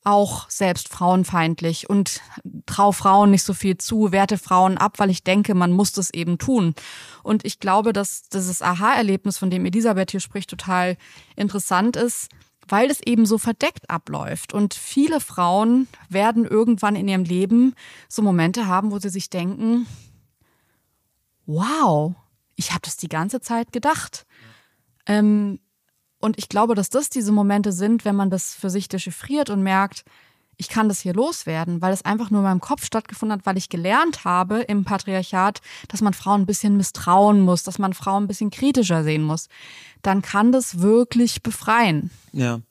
[0.03, 2.21] auch selbst frauenfeindlich und
[2.65, 6.13] trau Frauen nicht so viel zu, werte Frauen ab, weil ich denke, man muss das
[6.13, 6.75] eben tun.
[7.23, 10.97] Und ich glaube, dass dieses Aha-Erlebnis, von dem Elisabeth hier spricht, total
[11.35, 12.29] interessant ist,
[12.67, 14.53] weil es eben so verdeckt abläuft.
[14.53, 17.75] Und viele Frauen werden irgendwann in ihrem Leben
[18.07, 19.87] so Momente haben, wo sie sich denken,
[21.45, 22.13] wow,
[22.55, 24.25] ich habe das die ganze Zeit gedacht.
[25.05, 25.59] Ähm,
[26.23, 29.61] und ich glaube, dass das diese Momente sind, wenn man das für sich dechiffriert und
[29.61, 30.05] merkt,
[30.55, 33.57] ich kann das hier loswerden, weil es einfach nur in meinem Kopf stattgefunden hat, weil
[33.57, 35.59] ich gelernt habe im Patriarchat,
[35.89, 39.49] dass man Frauen ein bisschen misstrauen muss, dass man Frauen ein bisschen kritischer sehen muss,
[40.01, 42.09] dann kann das wirklich befreien.
[42.31, 42.61] Ja.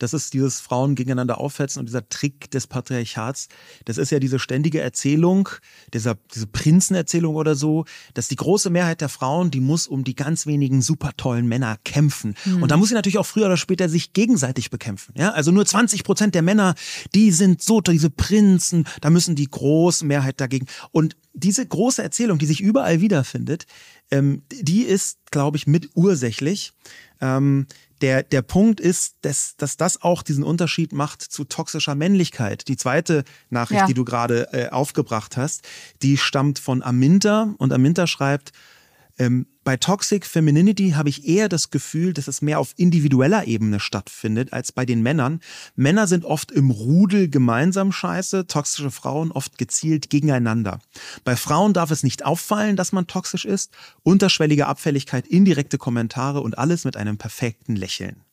[0.00, 3.48] Das ist dieses Frauen gegeneinander aufhetzen und dieser Trick des Patriarchats.
[3.84, 5.48] Das ist ja diese ständige Erzählung,
[5.94, 7.84] dieser, diese Prinzenerzählung oder so,
[8.14, 11.76] dass die große Mehrheit der Frauen, die muss um die ganz wenigen super tollen Männer
[11.84, 12.34] kämpfen.
[12.44, 12.62] Mhm.
[12.62, 15.14] Und da muss sie natürlich auch früher oder später sich gegenseitig bekämpfen.
[15.16, 16.74] Ja, also nur 20 Prozent der Männer,
[17.14, 20.66] die sind so, diese Prinzen, da müssen die große Mehrheit dagegen.
[20.92, 23.66] Und diese große Erzählung, die sich überall wiederfindet,
[24.10, 26.72] ähm, die ist, glaube ich, mit ursächlich.
[27.20, 27.66] Ähm,
[28.00, 32.68] der, der Punkt ist, dass, dass das auch diesen Unterschied macht zu toxischer Männlichkeit.
[32.68, 33.86] Die zweite Nachricht, ja.
[33.86, 35.66] die du gerade äh, aufgebracht hast,
[36.02, 38.52] die stammt von Aminta und Aminta schreibt,
[39.18, 43.78] ähm, bei Toxic Femininity habe ich eher das Gefühl, dass es mehr auf individueller Ebene
[43.78, 45.38] stattfindet als bei den Männern.
[45.76, 50.80] Männer sind oft im Rudel gemeinsam scheiße, toxische Frauen oft gezielt gegeneinander.
[51.22, 53.72] Bei Frauen darf es nicht auffallen, dass man toxisch ist.
[54.02, 58.24] Unterschwellige Abfälligkeit, indirekte Kommentare und alles mit einem perfekten Lächeln.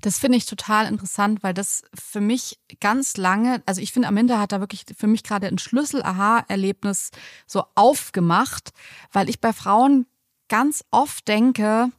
[0.00, 4.38] Das finde ich total interessant, weil das für mich ganz lange, also ich finde, Aminda
[4.38, 7.10] hat da wirklich für mich gerade ein Schlüssel-Aha-Erlebnis
[7.46, 8.72] so aufgemacht,
[9.12, 10.06] weil ich bei Frauen
[10.48, 11.90] ganz oft denke,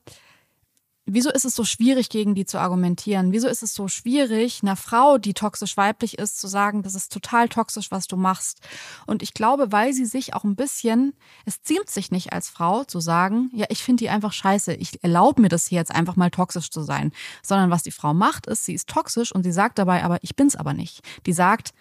[1.14, 3.32] wieso ist es so schwierig, gegen die zu argumentieren?
[3.32, 7.12] Wieso ist es so schwierig, einer Frau, die toxisch weiblich ist, zu sagen, das ist
[7.12, 8.60] total toxisch, was du machst?
[9.08, 11.14] Und ich glaube, weil sie sich auch ein bisschen,
[11.46, 15.04] es ziemt sich nicht als Frau zu sagen, ja, ich finde die einfach scheiße, ich
[15.04, 17.12] erlaube mir das hier jetzt einfach mal toxisch zu sein.
[17.44, 20.36] Sondern was die Frau macht, ist, sie ist toxisch und sie sagt dabei aber, ich
[20.36, 21.02] bin's aber nicht.
[21.26, 21.74] Die sagt,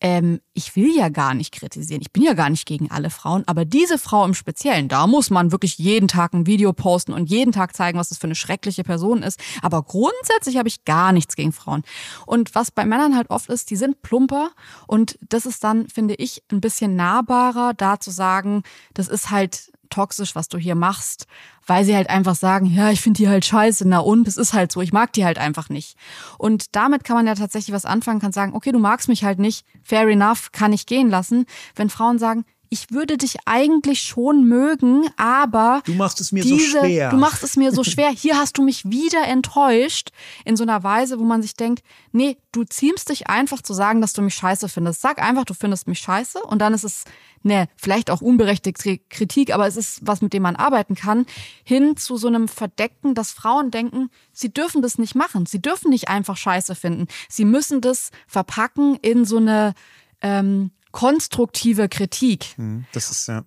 [0.00, 3.44] ähm, ich will ja gar nicht kritisieren, ich bin ja gar nicht gegen alle Frauen,
[3.46, 7.30] aber diese Frau im Speziellen, da muss man wirklich jeden Tag ein Video posten und
[7.30, 9.40] jeden Tag zeigen, was das für eine schreckliche Person ist.
[9.62, 11.82] Aber grundsätzlich habe ich gar nichts gegen Frauen.
[12.26, 14.50] Und was bei Männern halt oft ist, die sind plumper
[14.86, 19.72] und das ist dann, finde ich, ein bisschen nahbarer, da zu sagen, das ist halt
[19.90, 21.26] toxisch, was du hier machst,
[21.66, 24.52] weil sie halt einfach sagen, ja, ich finde die halt scheiße, na und, es ist
[24.52, 25.96] halt so, ich mag die halt einfach nicht.
[26.38, 29.38] Und damit kann man ja tatsächlich was anfangen, kann sagen, okay, du magst mich halt
[29.38, 31.46] nicht, fair enough, kann ich gehen lassen.
[31.74, 36.70] Wenn Frauen sagen, ich würde dich eigentlich schon mögen, aber du machst es mir diese,
[36.72, 37.10] so schwer.
[37.10, 38.10] Du machst es mir so schwer.
[38.10, 40.10] Hier hast du mich wieder enttäuscht
[40.44, 44.00] in so einer Weise, wo man sich denkt, nee, du ziehst dich einfach zu sagen,
[44.00, 45.00] dass du mich scheiße findest.
[45.00, 47.04] Sag einfach, du findest mich scheiße und dann ist es
[47.42, 51.26] ne, vielleicht auch unberechtigte Kritik, aber es ist was, mit dem man arbeiten kann,
[51.64, 55.46] hin zu so einem Verdeckten, dass Frauen denken, sie dürfen das nicht machen.
[55.46, 57.06] Sie dürfen nicht einfach scheiße finden.
[57.28, 59.74] Sie müssen das verpacken in so eine
[60.20, 62.56] ähm, konstruktive Kritik.
[62.56, 63.44] Hm, das ist ja.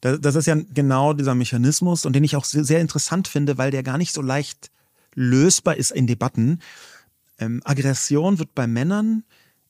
[0.00, 3.82] Das ist ja genau dieser Mechanismus und den ich auch sehr interessant finde, weil der
[3.82, 4.70] gar nicht so leicht
[5.14, 6.60] lösbar ist in Debatten.
[7.38, 9.24] Ähm, Aggression wird bei Männern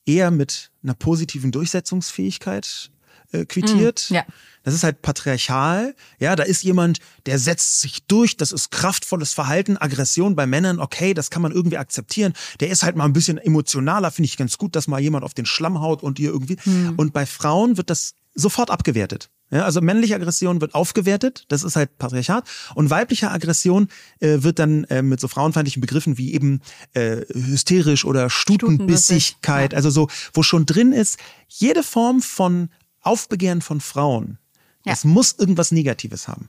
[0.05, 2.96] eher mit einer positiven Durchsetzungsfähigkeit äh,
[3.45, 4.07] quittiert.
[4.11, 4.25] Mm, ja.
[4.63, 5.95] Das ist halt patriarchal.
[6.19, 8.37] Ja, da ist jemand, der setzt sich durch.
[8.37, 9.77] Das ist kraftvolles Verhalten.
[9.77, 12.33] Aggression bei Männern, okay, das kann man irgendwie akzeptieren.
[12.59, 14.11] Der ist halt mal ein bisschen emotionaler.
[14.11, 16.57] Finde ich ganz gut, dass mal jemand auf den Schlamm haut und ihr irgendwie.
[16.63, 16.95] Hm.
[16.97, 19.31] Und bei Frauen wird das sofort abgewertet.
[19.51, 22.45] Ja, also männliche Aggression wird aufgewertet, das ist halt Patriarchat.
[22.75, 26.61] Und weibliche Aggression äh, wird dann äh, mit so frauenfeindlichen Begriffen wie eben
[26.95, 29.77] äh, hysterisch oder Stutenbissigkeit, ja.
[29.77, 31.19] also so, wo schon drin ist,
[31.49, 32.71] jede Form von
[33.07, 34.39] Aufbegehren von Frauen
[34.87, 34.93] ja.
[34.93, 36.49] Es muss irgendwas Negatives haben.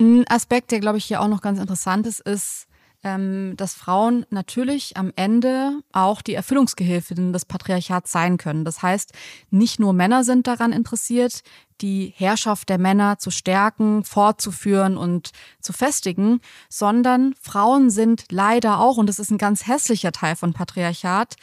[0.00, 2.66] Ein Aspekt, der, glaube ich, hier auch noch ganz interessant ist, ist,
[3.02, 8.64] ähm, dass Frauen natürlich am Ende auch die Erfüllungsgehilfinnen des Patriarchats sein können.
[8.64, 9.12] Das heißt,
[9.50, 11.42] nicht nur Männer sind daran interessiert,
[11.80, 18.96] die Herrschaft der Männer zu stärken, fortzuführen und zu festigen, sondern Frauen sind leider auch,
[18.98, 21.34] und das ist ein ganz hässlicher Teil von Patriarchat,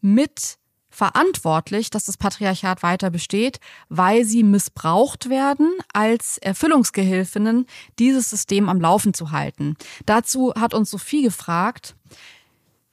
[0.00, 0.57] mit
[0.98, 7.66] verantwortlich, dass das Patriarchat weiter besteht, weil sie missbraucht werden, als Erfüllungsgehilfinnen
[8.00, 9.76] dieses System am Laufen zu halten.
[10.06, 11.94] Dazu hat uns Sophie gefragt,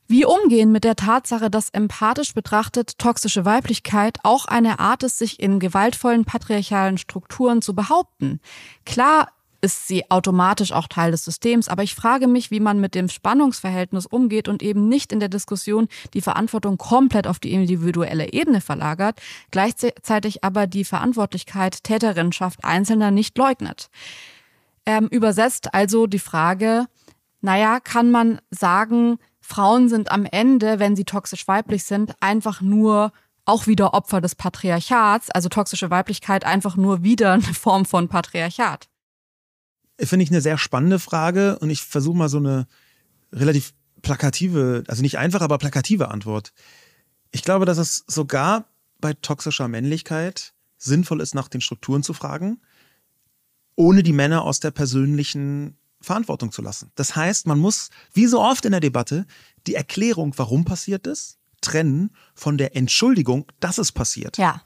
[0.08, 5.40] wie umgehen mit der Tatsache, dass empathisch betrachtet toxische Weiblichkeit auch eine Art ist, sich
[5.40, 8.40] in gewaltvollen patriarchalen Strukturen zu behaupten.
[8.86, 9.30] Klar
[9.66, 11.68] ist sie automatisch auch Teil des Systems.
[11.68, 15.28] Aber ich frage mich, wie man mit dem Spannungsverhältnis umgeht und eben nicht in der
[15.28, 23.10] Diskussion die Verantwortung komplett auf die individuelle Ebene verlagert, gleichzeitig aber die Verantwortlichkeit Täterinschaft Einzelner
[23.10, 23.90] nicht leugnet.
[24.86, 26.86] Ähm, übersetzt also die Frage,
[27.42, 33.12] naja, kann man sagen, Frauen sind am Ende, wenn sie toxisch weiblich sind, einfach nur
[33.46, 38.90] auch wieder Opfer des Patriarchats, also toxische Weiblichkeit einfach nur wieder eine Form von Patriarchat
[40.00, 42.68] finde ich eine sehr spannende Frage und ich versuche mal so eine
[43.32, 46.54] relativ plakative, also nicht einfach, aber plakative Antwort.
[47.32, 48.66] Ich glaube, dass es sogar
[49.00, 52.62] bei toxischer Männlichkeit sinnvoll ist, nach den Strukturen zu fragen,
[53.76, 56.92] ohne die Männer aus der persönlichen Verantwortung zu lassen.
[56.96, 59.26] Das heißt, man muss, wie so oft in der Debatte,
[59.68, 64.38] die Erklärung, warum passiert ist, trennen von der Entschuldigung, dass es passiert.
[64.38, 64.62] Ja.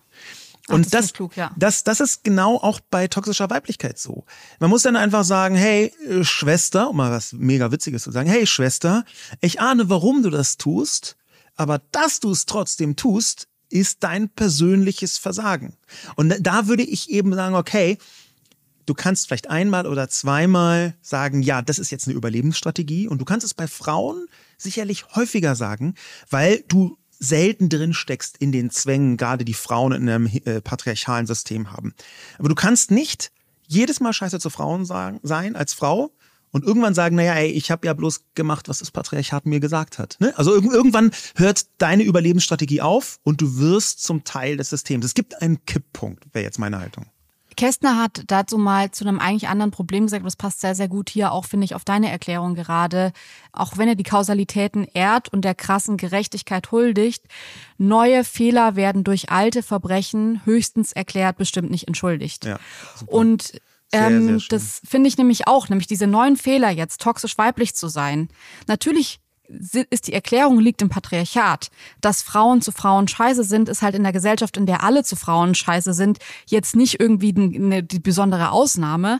[0.70, 1.52] Und Ach, das, das, klug, ja.
[1.58, 4.26] das, das ist genau auch bei toxischer Weiblichkeit so.
[4.60, 8.30] Man muss dann einfach sagen, hey, äh, Schwester, um mal was mega Witziges zu sagen,
[8.30, 9.04] hey, Schwester,
[9.42, 11.18] ich ahne, warum du das tust,
[11.56, 15.76] aber dass du es trotzdem tust, ist dein persönliches Versagen.
[16.16, 17.98] Und da würde ich eben sagen, okay,
[18.86, 23.08] du kannst vielleicht einmal oder zweimal sagen, ja, das ist jetzt eine Überlebensstrategie.
[23.08, 25.94] Und du kannst es bei Frauen sicherlich häufiger sagen,
[26.30, 31.28] weil du selten drin steckst in den Zwängen, gerade die Frauen in einem äh, patriarchalen
[31.28, 31.94] System haben.
[32.38, 33.32] Aber du kannst nicht
[33.68, 36.12] jedes Mal scheiße zu Frauen sagen, sein als Frau
[36.52, 40.00] und irgendwann sagen, naja, ey, ich habe ja bloß gemacht, was das Patriarchat mir gesagt
[40.00, 40.18] hat.
[40.20, 40.34] Ne?
[40.38, 45.06] Also irg irgendwann hört deine Überlebensstrategie auf und du wirst zum Teil des Systems.
[45.06, 47.06] Es gibt einen Kipppunkt, wäre jetzt meine Haltung.
[47.60, 51.10] Kästner hat dazu mal zu einem eigentlich anderen Problem gesagt, das passt sehr, sehr gut
[51.10, 53.12] hier auch, finde ich, auf deine Erklärung gerade.
[53.52, 57.26] Auch wenn er die Kausalitäten ehrt und der krassen Gerechtigkeit huldigt,
[57.78, 62.46] neue Fehler werden durch alte Verbrechen höchstens erklärt, bestimmt nicht entschuldigt.
[62.46, 62.60] Ja,
[63.08, 63.60] und
[63.92, 67.76] ähm, sehr, sehr das finde ich nämlich auch, nämlich diese neuen Fehler jetzt, toxisch weiblich
[67.76, 68.30] zu sein.
[68.68, 69.20] Natürlich
[69.90, 71.70] ist die Erklärung liegt im Patriarchat.
[72.02, 75.16] Dass Frauen zu Frauen scheiße sind, ist halt in der Gesellschaft, in der alle zu
[75.16, 79.20] Frauen scheiße sind, jetzt nicht irgendwie eine, die besondere Ausnahme.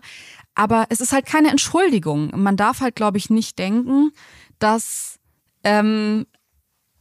[0.56, 2.32] Aber es ist halt keine Entschuldigung.
[2.36, 4.12] Man darf halt, glaube ich, nicht denken,
[4.60, 5.20] dass,
[5.64, 6.28] ähm,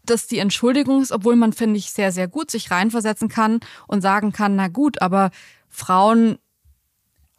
[0.05, 4.01] dass die Entschuldigung ist, obwohl man, finde ich, sehr, sehr gut sich reinversetzen kann und
[4.01, 5.31] sagen kann, na gut, aber
[5.69, 6.39] Frauen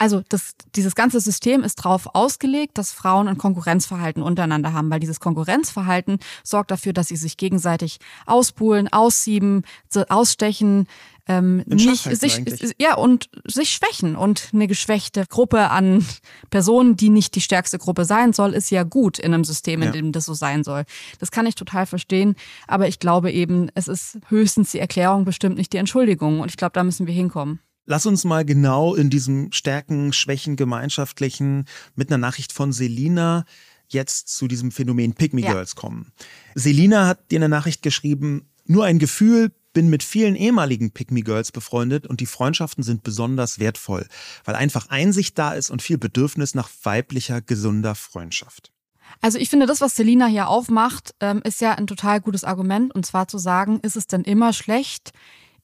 [0.00, 4.98] also das, dieses ganze System ist darauf ausgelegt, dass Frauen ein Konkurrenzverhalten untereinander haben, weil
[4.98, 9.62] dieses Konkurrenzverhalten sorgt dafür, dass sie sich gegenseitig ausbuhlen, aussieben,
[10.08, 10.86] ausstechen,
[11.28, 12.42] ähm, nicht sich
[12.78, 16.06] ja und sich schwächen und eine geschwächte Gruppe an
[16.48, 19.88] Personen, die nicht die stärkste Gruppe sein soll, ist ja gut in einem System, in
[19.88, 19.92] ja.
[19.92, 20.84] dem das so sein soll.
[21.18, 22.36] Das kann ich total verstehen,
[22.66, 26.56] aber ich glaube eben, es ist höchstens die Erklärung, bestimmt nicht die Entschuldigung und ich
[26.56, 27.60] glaube, da müssen wir hinkommen.
[27.86, 31.64] Lass uns mal genau in diesem Stärken, Schwächen, Gemeinschaftlichen
[31.94, 33.44] mit einer Nachricht von Selina
[33.88, 35.52] jetzt zu diesem Phänomen Pygmy ja.
[35.52, 36.12] Girls kommen.
[36.54, 41.52] Selina hat dir eine Nachricht geschrieben, nur ein Gefühl, bin mit vielen ehemaligen Pygmy Girls
[41.52, 44.06] befreundet und die Freundschaften sind besonders wertvoll,
[44.44, 48.72] weil einfach Einsicht da ist und viel Bedürfnis nach weiblicher, gesunder Freundschaft.
[49.20, 52.94] Also ich finde, das, was Selina hier aufmacht, ähm, ist ja ein total gutes Argument.
[52.94, 55.12] Und zwar zu sagen, ist es denn immer schlecht,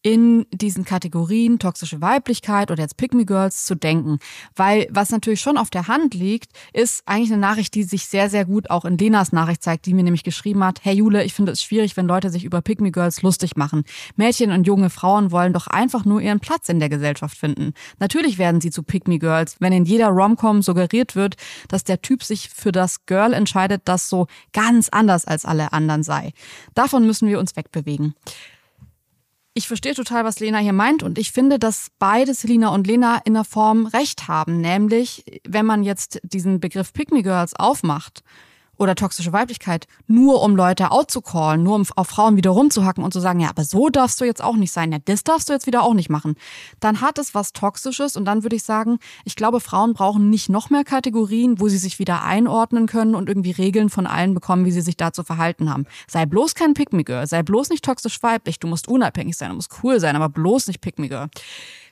[0.02, 4.18] in diesen Kategorien toxische Weiblichkeit oder jetzt Me Girls zu denken.
[4.54, 8.30] Weil was natürlich schon auf der Hand liegt, ist eigentlich eine Nachricht, die sich sehr,
[8.30, 11.34] sehr gut auch in Lenas Nachricht zeigt, die mir nämlich geschrieben hat, hey Jule, ich
[11.34, 13.84] finde es schwierig, wenn Leute sich über Me Girls lustig machen.
[14.16, 17.72] Mädchen und junge Frauen wollen doch einfach nur ihren Platz in der Gesellschaft finden.
[17.98, 21.36] Natürlich werden sie zu Me Girls, wenn in jeder Romcom suggeriert wird,
[21.68, 26.02] dass der Typ sich für das Girl entscheidet, das so ganz anders als alle anderen
[26.02, 26.32] sei.
[26.74, 28.14] Davon müssen wir uns wegbewegen
[29.56, 33.22] ich verstehe total, was Lena hier meint und ich finde, dass beide Selina und Lena
[33.24, 34.60] in der Form recht haben.
[34.60, 38.22] Nämlich, wenn man jetzt diesen Begriff Pick Girls aufmacht
[38.78, 43.02] oder toxische Weiblichkeit, nur um Leute out zu callen, nur um auf Frauen wieder rumzuhacken
[43.02, 45.48] und zu sagen, ja, aber so darfst du jetzt auch nicht sein, ja, das darfst
[45.48, 46.36] du jetzt wieder auch nicht machen,
[46.80, 50.48] dann hat es was Toxisches und dann würde ich sagen, ich glaube, Frauen brauchen nicht
[50.48, 54.64] noch mehr Kategorien, wo sie sich wieder einordnen können und irgendwie Regeln von allen bekommen,
[54.64, 55.86] wie sie sich da zu verhalten haben.
[56.06, 59.72] Sei bloß kein Pick-me-Girl, sei bloß nicht toxisch weiblich, du musst unabhängig sein, du musst
[59.82, 61.28] cool sein, aber bloß nicht Pick-me-Girl.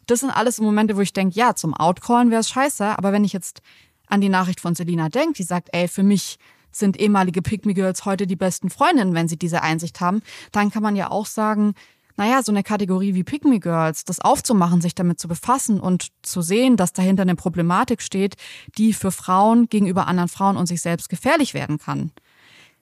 [0.07, 3.24] Das sind alles Momente, wo ich denke, ja, zum Outcallen wäre es scheiße, aber wenn
[3.24, 3.62] ich jetzt
[4.07, 6.39] an die Nachricht von Selina denke, die sagt, ey, für mich
[6.75, 10.22] sind ehemalige Pygmy Girls heute die besten Freundinnen, wenn sie diese Einsicht haben,
[10.53, 11.75] dann kann man ja auch sagen,
[12.16, 16.43] naja, so eine Kategorie wie Pygmy Girls, das aufzumachen, sich damit zu befassen und zu
[16.43, 18.37] sehen, dass dahinter eine Problematik steht,
[18.79, 22.12] die für Frauen gegenüber anderen Frauen und sich selbst gefährlich werden kann.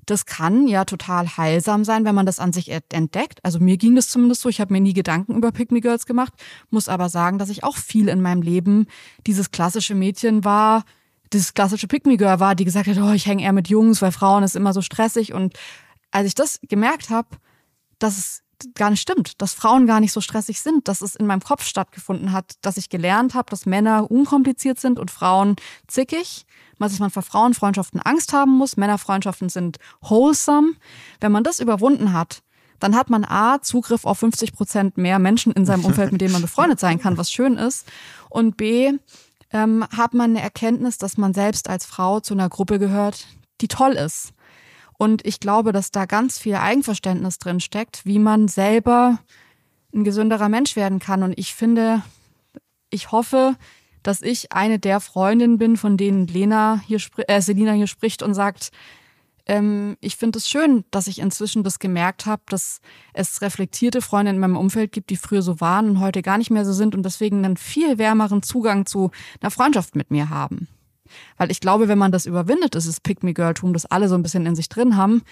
[0.05, 3.39] Das kann ja total heilsam sein, wenn man das an sich entdeckt.
[3.45, 4.49] Also mir ging das zumindest so.
[4.49, 6.33] Ich habe mir nie Gedanken über Pygmy Girls gemacht,
[6.71, 8.87] muss aber sagen, dass ich auch viel in meinem Leben
[9.27, 10.85] dieses klassische Mädchen war,
[11.33, 14.43] das klassische Pick-Me-Girl war, die gesagt hat, oh, ich hänge eher mit Jungs, weil Frauen
[14.43, 15.33] ist immer so stressig.
[15.33, 15.55] Und
[16.11, 17.29] als ich das gemerkt habe,
[17.99, 18.43] dass es
[18.75, 21.65] gar nicht stimmt, dass Frauen gar nicht so stressig sind, dass es in meinem Kopf
[21.65, 25.57] stattgefunden hat, dass ich gelernt habe, dass Männer unkompliziert sind und Frauen
[25.89, 26.47] zickig,
[26.79, 30.73] dass man vor Frauenfreundschaften Angst haben muss, Männerfreundschaften sind wholesome.
[31.21, 32.43] Wenn man das überwunden hat,
[32.81, 36.33] dann hat man A, Zugriff auf 50 Prozent mehr Menschen in seinem Umfeld, mit denen
[36.33, 37.87] man befreundet sein kann, was schön ist.
[38.29, 38.93] Und B,
[39.53, 43.27] ähm, hat man eine Erkenntnis, dass man selbst als Frau zu einer Gruppe gehört,
[43.61, 44.33] die toll ist.
[44.99, 49.19] Und ich glaube, dass da ganz viel Eigenverständnis drin steckt, wie man selber
[49.95, 51.23] ein gesünderer Mensch werden kann.
[51.23, 52.03] Und ich finde,
[52.91, 53.57] ich hoffe,
[54.03, 58.35] dass ich eine der Freundinnen bin, von denen Lena hier, äh, Selina hier spricht und
[58.35, 58.71] sagt,
[59.47, 62.81] ähm, ich finde es schön, dass ich inzwischen das gemerkt habe, dass
[63.13, 66.51] es reflektierte Freunde in meinem Umfeld gibt, die früher so waren und heute gar nicht
[66.51, 70.69] mehr so sind und deswegen einen viel wärmeren Zugang zu einer Freundschaft mit mir haben.
[71.37, 74.57] Weil ich glaube, wenn man das überwindet, dieses Pick-me-Girl-Tum, das alle so ein bisschen in
[74.57, 75.23] sich drin haben,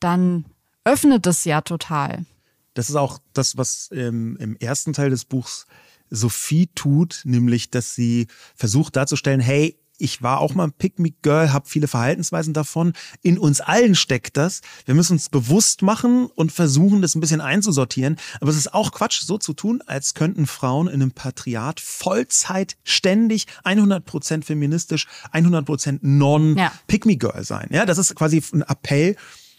[0.00, 0.44] dann
[0.84, 2.24] öffnet es ja total.
[2.74, 5.66] Das ist auch das, was ähm, im ersten Teil des Buchs
[6.10, 11.68] Sophie tut, nämlich, dass sie versucht darzustellen, hey, ich war auch mal ein Pick-Me-Girl, habe
[11.68, 12.92] viele Verhaltensweisen davon.
[13.22, 14.60] In uns allen steckt das.
[14.86, 18.16] Wir müssen uns bewusst machen und versuchen, das ein bisschen einzusortieren.
[18.40, 22.76] Aber es ist auch Quatsch, so zu tun, als könnten Frauen in einem Patriat Vollzeit,
[22.84, 27.68] ständig, 100% feministisch, 100% non-Pick-Me-Girl sein.
[27.72, 29.16] Ja, das ist quasi ein Appell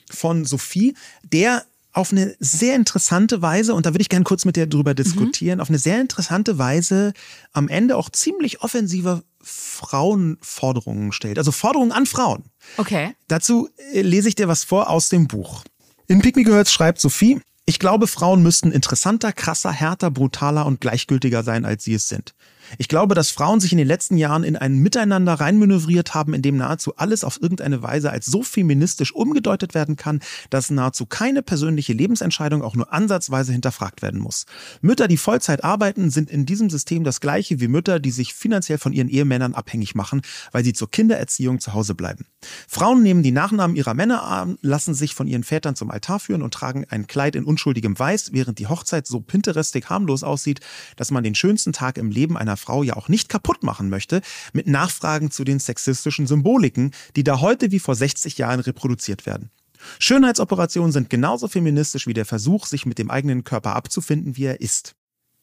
[0.10, 4.56] von Sophie, der auf eine sehr interessante Weise, und da würde ich gerne kurz mit
[4.56, 5.62] dir drüber diskutieren, mhm.
[5.62, 7.14] auf eine sehr interessante Weise
[7.52, 11.38] am Ende auch ziemlich offensive Frauenforderungen stellt.
[11.38, 12.44] Also Forderungen an Frauen.
[12.78, 13.16] Okay.
[13.28, 15.64] Dazu äh, lese ich dir was vor aus dem Buch.
[16.08, 20.82] In Pick Me Girls schreibt Sophie, ich glaube, Frauen müssten interessanter, krasser, härter, brutaler und
[20.82, 22.34] gleichgültiger sein, als sie es sind.
[22.78, 26.42] Ich glaube, dass Frauen sich in den letzten Jahren in ein Miteinander reinmanövriert haben, in
[26.42, 31.42] dem nahezu alles auf irgendeine Weise als so feministisch umgedeutet werden kann, dass nahezu keine
[31.42, 34.46] persönliche Lebensentscheidung auch nur ansatzweise hinterfragt werden muss.
[34.82, 38.78] Mütter, die Vollzeit arbeiten, sind in diesem System das gleiche wie Mütter, die sich finanziell
[38.78, 42.26] von ihren Ehemännern abhängig machen, weil sie zur Kindererziehung zu Hause bleiben.
[42.68, 46.42] Frauen nehmen die Nachnamen ihrer Männer an, lassen sich von ihren Vätern zum Altar führen
[46.42, 50.60] und tragen ein Kleid in unschuldigem Weiß, während die Hochzeit so pinterestig harmlos aussieht,
[50.96, 54.22] dass man den schönsten Tag im Leben einer Frau ja auch nicht kaputt machen möchte,
[54.54, 59.50] mit Nachfragen zu den sexistischen Symboliken, die da heute wie vor 60 Jahren reproduziert werden.
[59.98, 64.62] Schönheitsoperationen sind genauso feministisch wie der Versuch, sich mit dem eigenen Körper abzufinden, wie er
[64.62, 64.96] ist.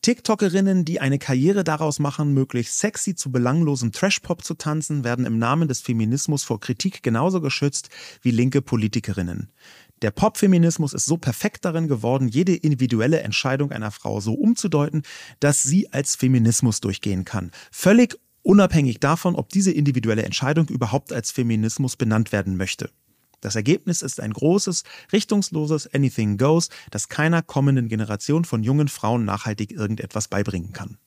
[0.02, 5.38] TikTokerinnen, die eine Karriere daraus machen, möglichst sexy zu belanglosem Trashpop zu tanzen, werden im
[5.38, 7.88] Namen des Feminismus vor Kritik genauso geschützt
[8.22, 9.50] wie linke Politikerinnen.
[10.02, 15.02] Der Popfeminismus ist so perfekt darin geworden, jede individuelle Entscheidung einer Frau so umzudeuten,
[15.40, 17.50] dass sie als Feminismus durchgehen kann.
[17.72, 22.90] Völlig unabhängig davon, ob diese individuelle Entscheidung überhaupt als Feminismus benannt werden möchte.
[23.40, 29.24] Das Ergebnis ist ein großes, richtungsloses Anything Goes, das keiner kommenden Generation von jungen Frauen
[29.24, 30.98] nachhaltig irgendetwas beibringen kann.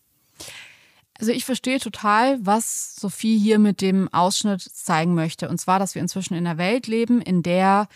[1.19, 5.49] Also ich verstehe total, was Sophie hier mit dem Ausschnitt zeigen möchte.
[5.49, 7.89] Und zwar, dass wir inzwischen in einer Welt leben, in der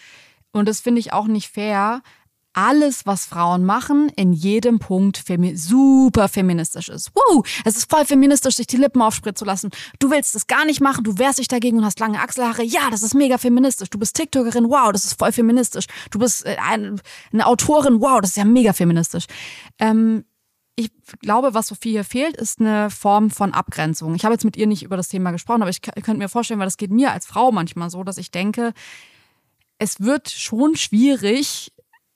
[0.53, 2.01] und das finde ich auch nicht fair,
[2.53, 7.11] alles, was Frauen machen, in jedem Punkt femi super feministisch ist.
[7.15, 9.71] Wow, es ist voll feministisch, sich die Lippen aufspritzen zu lassen.
[9.99, 12.63] Du willst es gar nicht machen, du wehrst dich dagegen und hast lange Achselhaare.
[12.63, 13.89] Ja, das ist mega feministisch.
[13.89, 15.85] Du bist TikTokerin, wow, das ist voll feministisch.
[16.11, 16.97] Du bist äh, eine,
[17.31, 19.25] eine Autorin, wow, das ist ja mega feministisch.
[19.79, 20.23] Ähm,
[20.75, 20.91] ich
[21.21, 24.15] glaube, was Sophie hier fehlt, ist eine Form von Abgrenzung.
[24.15, 26.59] Ich habe jetzt mit ihr nicht über das Thema gesprochen, aber ich könnte mir vorstellen,
[26.59, 28.73] weil das geht mir als Frau manchmal so, dass ich denke,
[29.83, 31.73] es wird schon schwierig,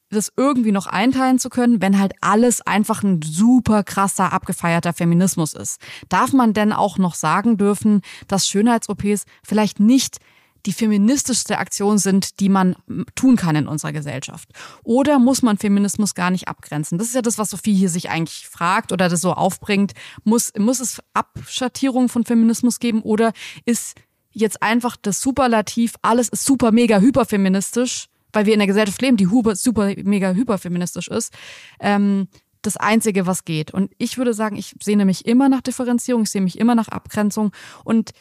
[0.09, 5.53] das irgendwie noch einteilen zu können, wenn halt alles einfach ein super krasser, abgefeierter Feminismus
[5.53, 5.81] ist.
[6.07, 10.19] Darf man denn auch noch sagen dürfen, dass Schönheits-OPs vielleicht nicht
[10.65, 12.77] die feministischste Aktion sind, die man
[13.15, 14.49] tun kann in unserer Gesellschaft?
[14.83, 16.97] Oder muss man Feminismus gar nicht abgrenzen?
[16.97, 19.91] Das ist ja das, was Sophie hier sich eigentlich fragt oder das so aufbringt.
[20.23, 23.33] Muss, muss es Abschattierung von Feminismus geben oder
[23.65, 23.95] ist
[24.37, 29.17] jetzt einfach das Superlativ, alles ist super, mega, hyperfeministisch, weil wir in der Gesellschaft leben,
[29.17, 31.33] die super, super mega, hyperfeministisch ist,
[31.79, 32.27] ähm,
[32.61, 33.71] das Einzige, was geht.
[33.73, 36.89] Und ich würde sagen, ich sehne mich immer nach Differenzierung, ich sehe mich immer nach
[36.89, 37.51] Abgrenzung
[37.83, 38.11] und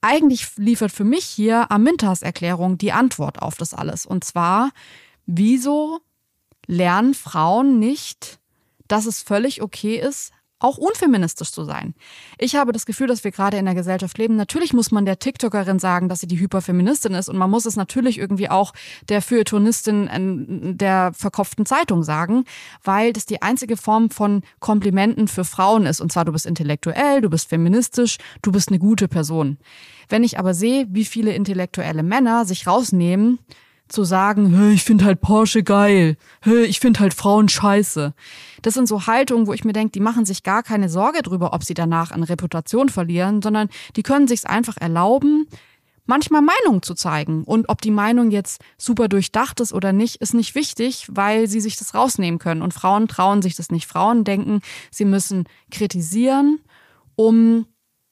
[0.00, 4.06] eigentlich liefert für mich hier Amintas Erklärung die Antwort auf das alles.
[4.06, 4.70] Und zwar,
[5.24, 6.00] wieso
[6.66, 8.38] lernen Frauen nicht,
[8.86, 11.94] dass es völlig okay ist, auch unfeministisch zu sein.
[12.38, 14.36] Ich habe das Gefühl, dass wir gerade in der Gesellschaft leben.
[14.36, 17.76] Natürlich muss man der TikTokerin sagen, dass sie die Hyperfeministin ist und man muss es
[17.76, 18.72] natürlich irgendwie auch
[19.08, 22.44] der Feuilletonistin der verkopften Zeitung sagen,
[22.82, 26.00] weil das die einzige Form von Komplimenten für Frauen ist.
[26.00, 29.58] Und zwar, du bist intellektuell, du bist feministisch, du bist eine gute Person.
[30.08, 33.40] Wenn ich aber sehe, wie viele intellektuelle Männer sich rausnehmen,
[33.88, 38.14] zu sagen, ich finde halt Porsche geil, ich finde halt Frauen scheiße.
[38.62, 41.52] Das sind so Haltungen, wo ich mir denke, die machen sich gar keine Sorge drüber,
[41.52, 45.46] ob sie danach an Reputation verlieren, sondern die können sich's einfach erlauben,
[46.06, 47.44] manchmal Meinung zu zeigen.
[47.44, 51.60] Und ob die Meinung jetzt super durchdacht ist oder nicht, ist nicht wichtig, weil sie
[51.60, 52.62] sich das rausnehmen können.
[52.62, 53.86] Und Frauen trauen sich das nicht.
[53.86, 54.60] Frauen denken,
[54.90, 56.60] sie müssen kritisieren,
[57.14, 57.66] um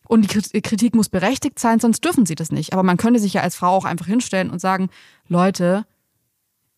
[0.07, 2.73] und die Kritik muss berechtigt sein, sonst dürfen sie das nicht.
[2.73, 4.91] Aber man könnte sich ja als Frau auch einfach hinstellen und sagen,
[5.29, 5.87] Leute,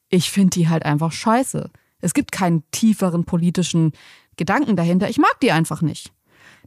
[0.08, 1.70] ich finde die halt einfach scheiße.
[2.00, 3.92] Es gibt keinen tieferen politischen
[4.36, 5.08] Gedanken dahinter.
[5.08, 6.12] Ich mag die einfach nicht.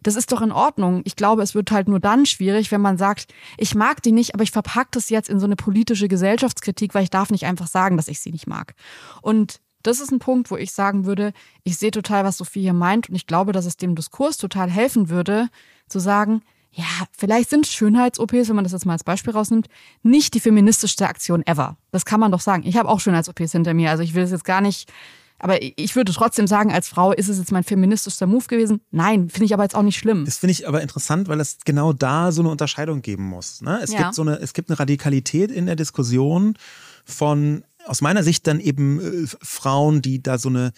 [0.01, 1.01] Das ist doch in Ordnung.
[1.05, 4.34] Ich glaube, es wird halt nur dann schwierig, wenn man sagt, ich mag die nicht,
[4.34, 7.68] aber ich verpacke das jetzt in so eine politische Gesellschaftskritik, weil ich darf nicht einfach
[7.68, 8.76] sagen, dass ich sie nicht mag.
[9.22, 11.32] Und das ist ein Punkt, wo ich sagen würde,
[11.64, 14.70] ich sehe total, was Sophie hier meint und ich glaube, dass es dem Diskurs total
[14.70, 15.47] helfen würde,
[15.89, 16.85] zu sagen, ja,
[17.17, 19.67] vielleicht sind Schönheits-OPs, wenn man das jetzt mal als Beispiel rausnimmt,
[20.03, 21.77] nicht die feministischste Aktion ever.
[21.91, 22.63] Das kann man doch sagen.
[22.65, 24.91] Ich habe auch Schönheits-OPs hinter mir, also ich will es jetzt gar nicht,
[25.39, 28.81] aber ich würde trotzdem sagen, als Frau ist es jetzt mein feministischster Move gewesen.
[28.91, 30.25] Nein, finde ich aber jetzt auch nicht schlimm.
[30.25, 33.61] Das finde ich aber interessant, weil es genau da so eine Unterscheidung geben muss.
[33.61, 33.79] Ne?
[33.81, 34.03] Es ja.
[34.03, 36.57] gibt so eine, es gibt eine Radikalität in der Diskussion
[37.05, 40.73] von aus meiner Sicht dann eben äh, Frauen, die da so eine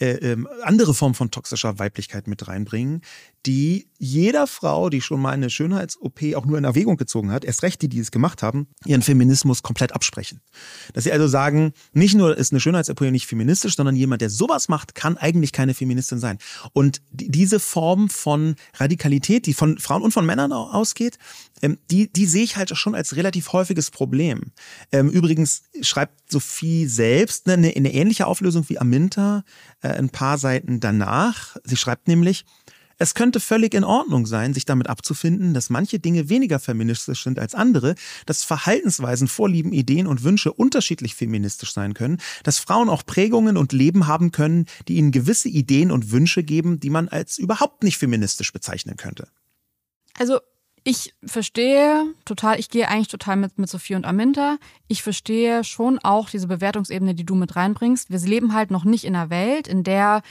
[0.00, 3.02] äh, ähm, andere Form von toxischer Weiblichkeit mit reinbringen,
[3.46, 7.62] die jeder Frau, die schon mal eine Schönheits-OP auch nur in Erwägung gezogen hat, erst
[7.62, 10.40] recht die, die es gemacht haben, ihren Feminismus komplett absprechen.
[10.92, 14.68] Dass sie also sagen, nicht nur ist eine Schönheits-OP nicht feministisch, sondern jemand, der sowas
[14.68, 16.38] macht, kann eigentlich keine Feministin sein.
[16.72, 21.18] Und diese Form von Radikalität, die von Frauen und von Männern ausgeht,
[21.62, 24.52] ähm, die, die sehe ich halt schon als relativ häufiges Problem.
[24.92, 29.44] Ähm, übrigens schreibt Sophie selbst eine, eine ähnliche Auflösung wie Aminta
[29.80, 31.56] äh, ein paar Seiten danach.
[31.64, 32.44] Sie schreibt nämlich,
[32.98, 37.38] es könnte völlig in Ordnung sein, sich damit abzufinden, dass manche Dinge weniger feministisch sind
[37.38, 37.94] als andere,
[38.26, 43.72] dass Verhaltensweisen, Vorlieben, Ideen und Wünsche unterschiedlich feministisch sein können, dass Frauen auch Prägungen und
[43.72, 47.98] Leben haben können, die ihnen gewisse Ideen und Wünsche geben, die man als überhaupt nicht
[47.98, 49.28] feministisch bezeichnen könnte.
[50.18, 50.38] Also
[50.86, 54.58] ich verstehe total, ich gehe eigentlich total mit, mit Sophie und Aminta.
[54.86, 58.10] Ich verstehe schon auch diese Bewertungsebene, die du mit reinbringst.
[58.10, 60.22] Wir leben halt noch nicht in einer Welt, in der,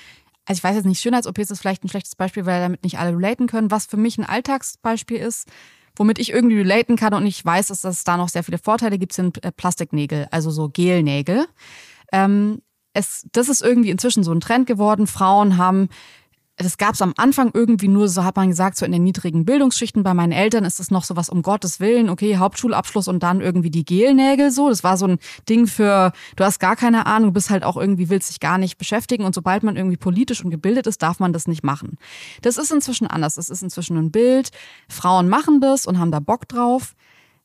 [0.45, 3.15] also ich weiß jetzt nicht, Schönheits-OPs ist vielleicht ein schlechtes Beispiel, weil damit nicht alle
[3.15, 3.71] relaten können.
[3.71, 5.47] Was für mich ein Alltagsbeispiel ist,
[5.95, 8.97] womit ich irgendwie relaten kann und ich weiß, dass es da noch sehr viele Vorteile
[8.97, 11.45] gibt, sind äh, Plastiknägel, also so Gelnägel.
[12.11, 12.61] Ähm,
[12.93, 15.07] es, das ist irgendwie inzwischen so ein Trend geworden.
[15.07, 15.89] Frauen haben
[16.57, 19.43] das gab es am Anfang irgendwie nur, so hat man gesagt, so in den niedrigen
[19.43, 20.03] Bildungsschichten.
[20.03, 23.41] Bei meinen Eltern ist es noch so was um Gottes Willen, okay, Hauptschulabschluss und dann
[23.41, 24.69] irgendwie die Gelnägel so.
[24.69, 25.17] Das war so ein
[25.49, 28.59] Ding für, du hast gar keine Ahnung, du bist halt auch irgendwie, willst dich gar
[28.59, 31.97] nicht beschäftigen und sobald man irgendwie politisch und gebildet ist, darf man das nicht machen.
[32.43, 33.35] Das ist inzwischen anders.
[33.35, 34.51] Das ist inzwischen ein Bild.
[34.89, 36.93] Frauen machen das und haben da Bock drauf.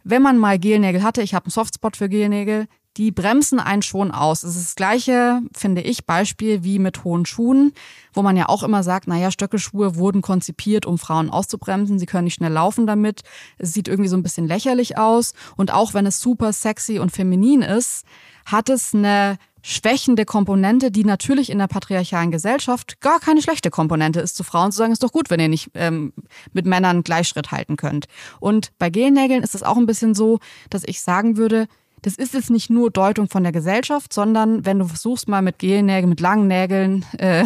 [0.05, 2.67] Wenn man mal Gelnägel hatte, ich habe einen Softspot für Gelnägel,
[2.99, 4.43] die bremsen einen schon aus.
[4.43, 7.73] Es ist das gleiche, finde ich, Beispiel wie mit hohen Schuhen,
[8.13, 12.01] wo man ja auch immer sagt, naja, Stöckelschuhe wurden konzipiert, um Frauen auszubremsen.
[12.01, 13.23] Sie können nicht schnell laufen damit.
[13.57, 15.33] Es sieht irgendwie so ein bisschen lächerlich aus.
[15.57, 18.05] Und auch wenn es super sexy und feminin ist,
[18.45, 24.19] hat es eine schwächende Komponente, die natürlich in der patriarchalen Gesellschaft gar keine schlechte Komponente
[24.19, 26.13] ist, zu Frauen zu sagen, ist doch gut, wenn ihr nicht ähm,
[26.53, 28.07] mit Männern Gleichschritt halten könnt.
[28.41, 30.41] Und bei Gelnägeln ist es auch ein bisschen so,
[30.71, 31.69] dass ich sagen würde,
[32.03, 35.59] das ist jetzt nicht nur Deutung von der Gesellschaft, sondern wenn du versuchst mal mit
[35.59, 37.45] Gelnägeln, mit langen Nägeln äh,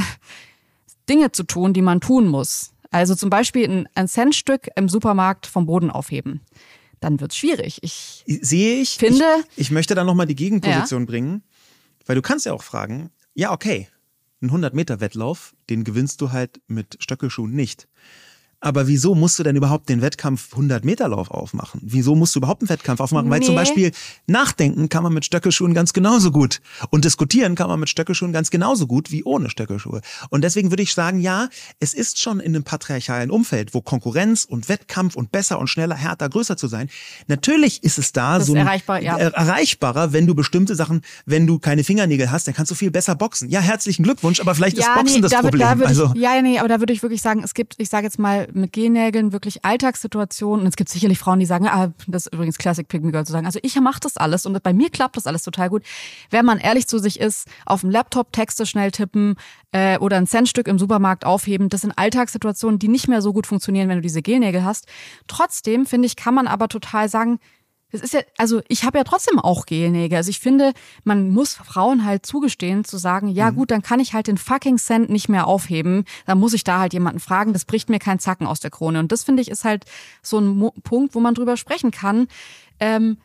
[1.08, 2.72] Dinge zu tun, die man tun muss.
[2.90, 6.40] Also zum Beispiel ein, ein Centstück im Supermarkt vom Boden aufheben.
[7.00, 7.78] Dann wird's schwierig.
[7.82, 8.90] Ich sehe ich.
[8.90, 9.24] Finde.
[9.56, 11.06] Ich, ich möchte da nochmal die Gegenposition ja.
[11.06, 11.42] bringen,
[12.06, 13.88] weil du kannst ja auch fragen, ja, okay,
[14.40, 17.88] ein 100 Meter Wettlauf, den gewinnst du halt mit Stöckelschuhen nicht.
[18.64, 21.80] Aber wieso musst du denn überhaupt den Wettkampf 100 Meter Lauf aufmachen?
[21.82, 23.26] Wieso musst du überhaupt einen Wettkampf aufmachen?
[23.26, 23.34] Nee.
[23.34, 23.90] Weil zum Beispiel
[24.28, 26.60] nachdenken kann man mit Stöckelschuhen ganz genauso gut.
[26.90, 30.00] Und diskutieren kann man mit Stöckelschuhen ganz genauso gut wie ohne Stöckelschuhe.
[30.30, 31.48] Und deswegen würde ich sagen, ja,
[31.80, 35.96] es ist schon in einem patriarchalen Umfeld, wo Konkurrenz und Wettkampf und besser und schneller,
[35.96, 36.88] härter, größer zu sein.
[37.26, 39.18] Natürlich ist es da das so erreichbar, ja.
[39.18, 43.16] erreichbarer, wenn du bestimmte Sachen, wenn du keine Fingernägel hast, dann kannst du viel besser
[43.16, 43.48] boxen.
[43.48, 45.78] Ja, herzlichen Glückwunsch, aber vielleicht ja, ist Boxen nee, das da Problem.
[45.80, 48.04] Da also, ich, ja, nee, aber da würde ich wirklich sagen, es gibt, ich sage
[48.04, 50.62] jetzt mal, mit Gehennägeln wirklich Alltagssituationen.
[50.62, 53.32] Und es gibt sicherlich Frauen, die sagen, ah, das ist übrigens Classic Pygmy Girl zu
[53.32, 53.46] sagen.
[53.46, 55.82] Also ich mache das alles und bei mir klappt das alles total gut.
[56.30, 59.36] Wenn man ehrlich zu sich ist, auf dem Laptop Texte schnell tippen
[59.72, 63.46] äh, oder ein Centstück im Supermarkt aufheben, das sind Alltagssituationen, die nicht mehr so gut
[63.46, 64.86] funktionieren, wenn du diese Gelnägel hast.
[65.26, 67.38] Trotzdem, finde ich, kann man aber total sagen,
[67.92, 70.16] das ist ja, also ich habe ja trotzdem auch Gelnägel.
[70.16, 70.72] Also ich finde,
[71.04, 73.56] man muss Frauen halt zugestehen, zu sagen, ja mhm.
[73.56, 76.04] gut, dann kann ich halt den fucking Cent nicht mehr aufheben.
[76.26, 78.98] Dann muss ich da halt jemanden fragen, das bricht mir keinen Zacken aus der Krone.
[78.98, 79.84] Und das finde ich ist halt
[80.22, 82.28] so ein Mo Punkt, wo man drüber sprechen kann.
[82.80, 83.18] Ähm,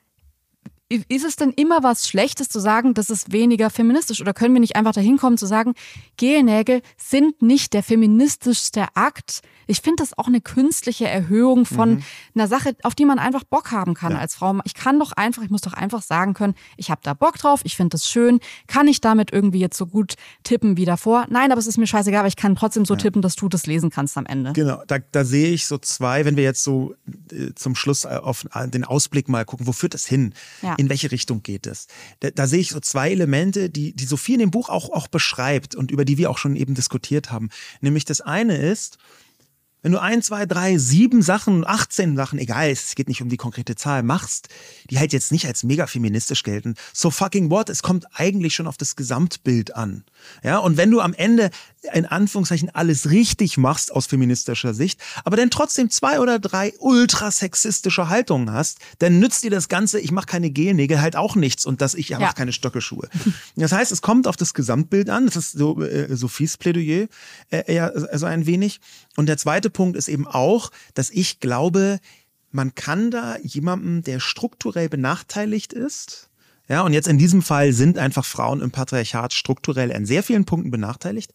[0.89, 4.21] ist es denn immer was Schlechtes zu sagen, das ist weniger feministisch?
[4.21, 5.73] Oder können wir nicht einfach dahin kommen zu sagen,
[6.15, 9.41] Gelnägel sind nicht der feministischste Akt?
[9.67, 12.03] Ich finde das auch eine künstliche Erhöhung von mhm.
[12.33, 14.19] einer Sache, auf die man einfach Bock haben kann ja.
[14.19, 14.59] als Frau.
[14.63, 17.61] Ich kann doch einfach, ich muss doch einfach sagen können, ich habe da Bock drauf,
[17.63, 18.39] ich finde das schön.
[18.67, 21.27] Kann ich damit irgendwie jetzt so gut tippen wie davor?
[21.29, 22.99] Nein, aber es ist mir scheißegal, aber ich kann trotzdem so ja.
[22.99, 24.53] tippen, dass du das lesen kannst am Ende.
[24.53, 26.95] Genau, da, da sehe ich so zwei, wenn wir jetzt so
[27.31, 30.33] äh, zum Schluss auf den Ausblick mal gucken, wo führt das hin?
[30.61, 31.87] Ja in welche Richtung geht es.
[32.21, 35.07] Da, da, sehe ich so zwei Elemente, die, die Sophie in dem Buch auch, auch
[35.07, 37.49] beschreibt und über die wir auch schon eben diskutiert haben.
[37.81, 38.97] Nämlich das eine ist,
[39.87, 43.37] wenn du ein, zwei, drei, sieben Sachen, 18 Sachen, egal, es geht nicht um die
[43.37, 44.49] konkrete Zahl, machst,
[44.89, 47.69] die halt jetzt nicht als mega feministisch gelten, so fucking what?
[47.69, 50.03] Es kommt eigentlich schon auf das Gesamtbild an.
[50.43, 51.51] Ja, und wenn du am Ende
[51.93, 58.09] in Anführungszeichen alles richtig machst aus feministischer Sicht, aber dann trotzdem zwei oder drei ultrasexistische
[58.09, 61.81] Haltungen hast, dann nützt dir das Ganze, ich mache keine Gelnägel, halt auch nichts und
[61.81, 62.19] dass ich ja.
[62.19, 63.09] mache keine Stöckeschuhe.
[63.55, 67.07] Das heißt, es kommt auf das Gesamtbild an, das ist so äh, Sophies Plädoyer
[67.49, 68.79] äh, eher so ein wenig.
[69.15, 71.99] Und der zweite Punkt ist eben auch, dass ich glaube,
[72.51, 76.29] man kann da jemandem, der strukturell benachteiligt ist,
[76.69, 80.43] ja, und jetzt in diesem Fall sind einfach Frauen im Patriarchat strukturell an sehr vielen
[80.43, 81.31] Punkten benachteiligt.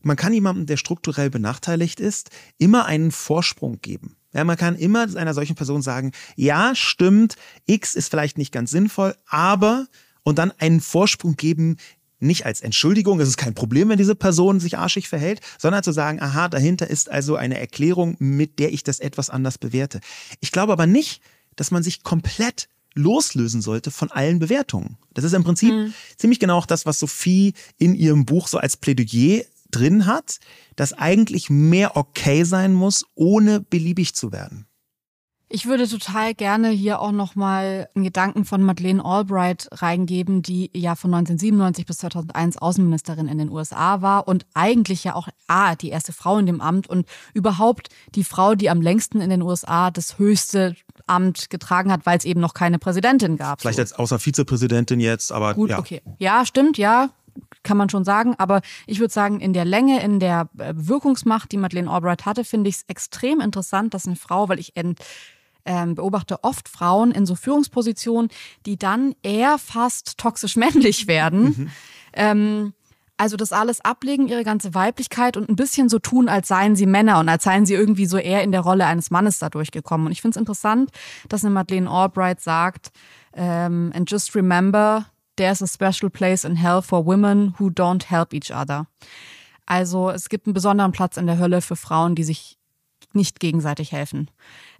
[0.00, 4.16] Man kann jemandem, der strukturell benachteiligt ist, immer einen Vorsprung geben.
[4.32, 7.36] Ja, man kann immer einer solchen Person sagen, ja, stimmt,
[7.66, 9.86] X ist vielleicht nicht ganz sinnvoll, aber
[10.22, 11.78] und dann einen Vorsprung geben,
[12.20, 15.92] nicht als Entschuldigung, es ist kein Problem, wenn diese Person sich arschig verhält, sondern zu
[15.92, 20.00] sagen, aha, dahinter ist also eine Erklärung, mit der ich das etwas anders bewerte.
[20.40, 21.22] Ich glaube aber nicht,
[21.56, 24.96] dass man sich komplett loslösen sollte von allen Bewertungen.
[25.14, 25.94] Das ist im Prinzip mhm.
[26.16, 30.38] ziemlich genau auch das, was Sophie in ihrem Buch so als Plädoyer drin hat,
[30.76, 34.68] dass eigentlich mehr okay sein muss, ohne beliebig zu werden.
[35.50, 40.94] Ich würde total gerne hier auch nochmal einen Gedanken von Madeleine Albright reingeben, die ja
[40.94, 45.88] von 1997 bis 2001 Außenministerin in den USA war und eigentlich ja auch A, die
[45.88, 49.90] erste Frau in dem Amt und überhaupt die Frau, die am längsten in den USA
[49.90, 53.62] das höchste Amt getragen hat, weil es eben noch keine Präsidentin gab.
[53.62, 53.82] Vielleicht so.
[53.82, 55.78] jetzt außer Vizepräsidentin jetzt, aber Gut, ja.
[55.78, 56.02] okay.
[56.18, 57.08] Ja, stimmt, ja,
[57.62, 58.34] kann man schon sagen.
[58.38, 62.44] Aber ich würde sagen, in der Länge, in der äh, Wirkungsmacht, die Madeleine Albright hatte,
[62.44, 64.72] finde ich es extrem interessant, dass eine Frau, weil ich
[65.64, 68.30] ähm, beobachte oft Frauen in so Führungspositionen,
[68.66, 71.42] die dann eher fast toxisch männlich werden.
[71.42, 71.70] Mhm.
[72.14, 72.72] Ähm,
[73.18, 76.86] also das alles ablegen, ihre ganze Weiblichkeit und ein bisschen so tun, als seien sie
[76.86, 80.06] Männer und als seien sie irgendwie so eher in der Rolle eines Mannes da durchgekommen.
[80.06, 80.90] Und ich finde es interessant,
[81.28, 82.92] dass eine Madeleine Albright sagt,
[83.34, 85.06] ähm, and just remember,
[85.38, 88.86] there's a special place in hell for women who don't help each other.
[89.64, 92.58] Also es gibt einen besonderen Platz in der Hölle für Frauen, die sich
[93.12, 94.30] nicht gegenseitig helfen.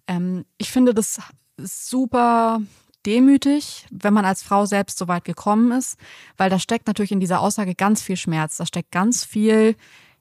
[0.07, 1.21] Ähm, ich finde das
[1.57, 2.61] super
[3.07, 5.99] demütig, wenn man als Frau selbst so weit gekommen ist,
[6.37, 9.77] weil da steckt natürlich in dieser Aussage ganz viel Schmerz, da steckt ganz viel.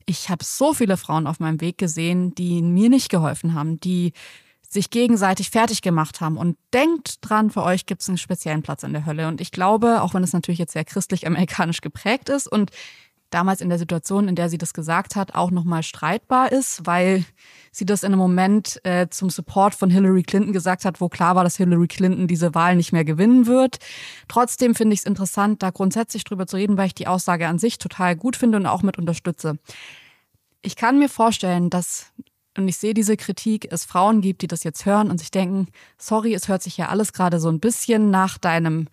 [0.06, 4.14] Ich habe so viele Frauen auf meinem Weg gesehen, die mir nicht geholfen haben, die
[4.70, 6.38] sich gegenseitig fertig gemacht haben.
[6.38, 9.28] Und denkt dran, für euch gibt es einen speziellen Platz in der Hölle.
[9.28, 12.72] Und ich glaube, auch wenn es natürlich jetzt sehr christlich-amerikanisch geprägt ist und
[13.30, 17.26] damals in der Situation, in der sie das gesagt hat, auch nochmal streitbar ist, weil
[17.72, 21.36] sie das in einem Moment äh, zum Support von Hillary Clinton gesagt hat, wo klar
[21.36, 23.80] war, dass Hillary Clinton diese Wahl nicht mehr gewinnen wird.
[24.28, 27.60] Trotzdem finde ich es interessant, da grundsätzlich drüber zu reden, weil ich die Aussage an
[27.60, 29.58] sich total gut finde und auch mit unterstütze.
[30.62, 32.12] Ich kann mir vorstellen, dass
[32.58, 35.68] und ich sehe diese Kritik, es Frauen gibt, die das jetzt hören und sich denken,
[35.98, 38.88] sorry, es hört sich ja alles gerade so ein bisschen nach deinem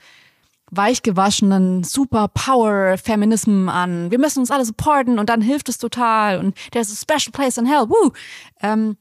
[0.70, 4.10] weichgewaschenen Superpower-Feminism an.
[4.10, 7.58] Wir müssen uns alle supporten und dann hilft es total und there's a special place
[7.58, 7.88] in hell.
[7.88, 8.12] Woo!
[8.60, 8.96] Ähm,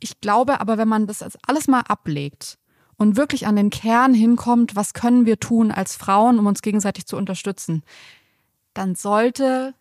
[0.00, 2.58] ich glaube aber, wenn man das alles mal ablegt
[2.96, 7.06] und wirklich an den Kern hinkommt, was können wir tun als Frauen, um uns gegenseitig
[7.06, 7.82] zu unterstützen,
[8.74, 9.74] dann sollte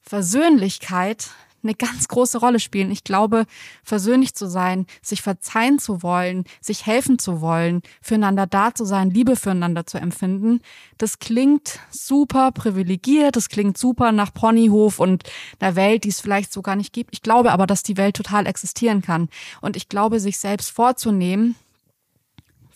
[0.00, 1.30] Versöhnlichkeit
[1.62, 2.90] eine ganz große Rolle spielen.
[2.90, 3.44] Ich glaube,
[3.82, 9.10] versöhnlich zu sein, sich verzeihen zu wollen, sich helfen zu wollen, füreinander da zu sein,
[9.10, 10.60] Liebe füreinander zu empfinden,
[10.98, 15.24] das klingt super privilegiert, das klingt super nach Ponyhof und
[15.58, 17.10] einer Welt, die es vielleicht so gar nicht gibt.
[17.12, 19.28] Ich glaube aber, dass die Welt total existieren kann.
[19.60, 21.56] Und ich glaube, sich selbst vorzunehmen,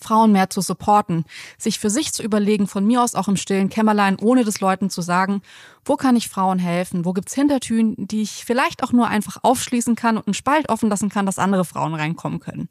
[0.04, 1.24] Frauen mehr zu supporten,
[1.58, 4.90] sich für sich zu überlegen, von mir aus auch im stillen Kämmerlein, ohne das Leuten
[4.90, 5.40] zu sagen,
[5.84, 9.96] wo kann ich Frauen helfen, wo gibt's Hintertüren, die ich vielleicht auch nur einfach aufschließen
[9.96, 12.68] kann und einen Spalt offen lassen kann, dass andere Frauen reinkommen können.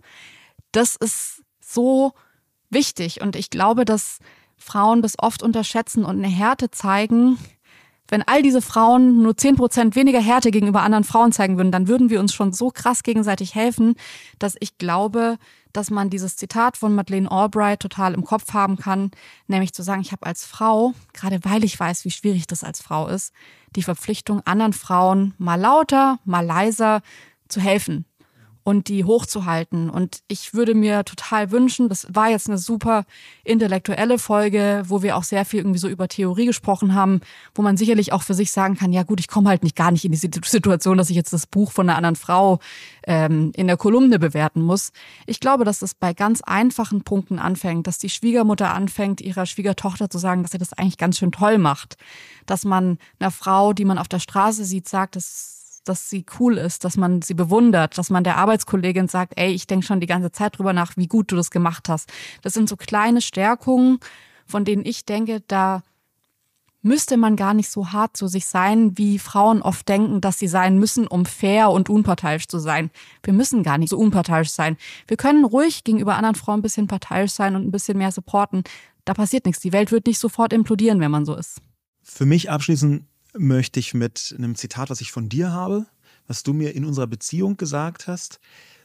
[0.71, 2.13] Das ist so
[2.69, 4.19] wichtig und ich glaube, dass
[4.57, 7.38] Frauen das oft unterschätzen und eine Härte zeigen,
[8.09, 11.88] wenn all diese Frauen nur zehn Prozent weniger Härte gegenüber anderen Frauen zeigen würden, dann
[11.88, 13.95] würden wir uns schon so krass gegenseitig helfen,
[14.39, 15.38] dass ich glaube,
[15.74, 19.11] dass man dieses Zitat von Madeleine Albright total im Kopf haben kann,
[19.47, 22.82] nämlich zu sagen, ich habe als Frau, gerade weil ich weiß, wie schwierig das als
[22.82, 23.34] Frau ist,
[23.76, 27.01] die Verpflichtung, anderen Frauen mal lauter, mal leiser
[27.47, 28.05] zu helfen,
[28.64, 29.89] und die hochzuhalten.
[29.89, 33.05] Und ich würde mir total wünschen, das war jetzt eine super
[33.43, 37.22] intellektuelle Folge, wo wir auch sehr viel irgendwie so über Theorie gesprochen haben,
[37.53, 39.91] wo man sicherlich auch für sich sagen kann, ja gut, ich komme halt nicht gar
[39.91, 42.59] nicht in die Situation, dass ich jetzt das Buch von einer anderen Frau
[43.05, 44.91] ähm, in der Kolumne bewerten muss.
[45.26, 50.09] Ich glaube, dass das bei ganz einfachen Punkten anfängt, dass die Schwiegermutter anfängt, ihrer Schwiegertochter
[50.09, 51.97] zu sagen, dass sie das eigentlich ganz schön toll macht.
[52.45, 55.16] Dass man einer Frau, die man auf der Straße sieht, sagt,
[55.84, 59.67] dass sie cool ist, dass man sie bewundert, dass man der Arbeitskollegin sagt, ey, ich
[59.67, 62.11] denke schon die ganze Zeit drüber nach, wie gut du das gemacht hast.
[62.41, 63.99] Das sind so kleine Stärkungen,
[64.45, 65.84] von denen ich denke, da
[66.84, 70.47] müsste man gar nicht so hart zu sich sein, wie Frauen oft denken, dass sie
[70.47, 72.91] sein müssen, um fair und unparteiisch zu sein.
[73.23, 74.77] Wir müssen gar nicht so unparteiisch sein.
[75.07, 78.63] Wir können ruhig gegenüber anderen Frauen ein bisschen parteiisch sein und ein bisschen mehr supporten.
[79.05, 79.61] Da passiert nichts.
[79.61, 81.61] Die Welt wird nicht sofort implodieren, wenn man so ist.
[82.03, 83.05] Für mich abschließend
[83.38, 85.86] möchte ich mit einem Zitat, was ich von dir habe,
[86.27, 88.39] was du mir in unserer Beziehung gesagt hast,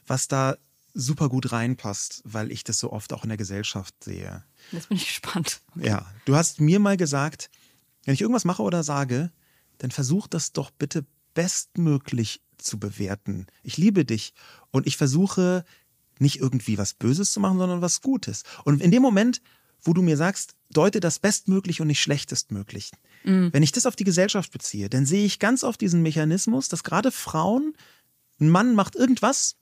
[0.05, 0.57] was da
[0.93, 4.43] super gut reinpasst, weil ich das so oft auch in der Gesellschaft sehe.
[4.71, 5.61] Jetzt bin ich gespannt.
[5.75, 5.87] Okay.
[5.87, 7.49] Ja, du hast mir mal gesagt,
[8.05, 9.31] wenn ich irgendwas mache oder sage,
[9.77, 13.47] dann versuch das doch bitte bestmöglich zu bewerten.
[13.63, 14.33] Ich liebe dich
[14.71, 15.63] und ich versuche
[16.19, 18.43] nicht irgendwie was Böses zu machen, sondern was Gutes.
[18.65, 19.41] Und in dem Moment,
[19.81, 22.91] wo du mir sagst, deute das bestmöglich und nicht schlechtestmöglich,
[23.23, 23.51] Mhm.
[23.53, 26.83] Wenn ich das auf die Gesellschaft beziehe, dann sehe ich ganz oft diesen Mechanismus, dass
[26.83, 27.73] gerade Frauen,
[28.39, 29.55] ein Mann macht irgendwas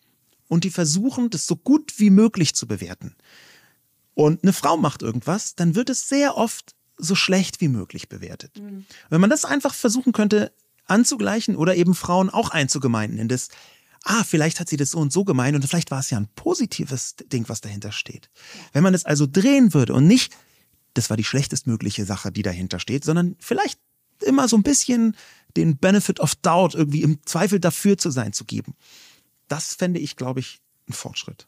[0.47, 3.15] und die versuchen, das so gut wie möglich zu bewerten.
[4.13, 8.59] Und eine Frau macht irgendwas, dann wird es sehr oft so schlecht wie möglich bewertet.
[8.59, 8.85] Mhm.
[9.09, 10.51] Wenn man das einfach versuchen könnte
[10.85, 13.49] anzugleichen oder eben Frauen auch einzugemeinden in das,
[14.07, 16.29] ah, vielleicht hat sie das so und so gemeint und vielleicht war es ja ein
[16.35, 18.29] positives Ding, was dahinter steht.
[18.73, 20.33] Wenn man es also drehen würde und nicht
[20.97, 23.79] das war die schlechtestmögliche Sache, die dahinter steht, sondern vielleicht
[24.25, 25.15] immer so ein bisschen
[25.55, 28.75] den Benefit of Doubt irgendwie im Zweifel dafür zu sein zu geben.
[29.47, 31.47] Das fände ich, glaube ich, ein Fortschritt.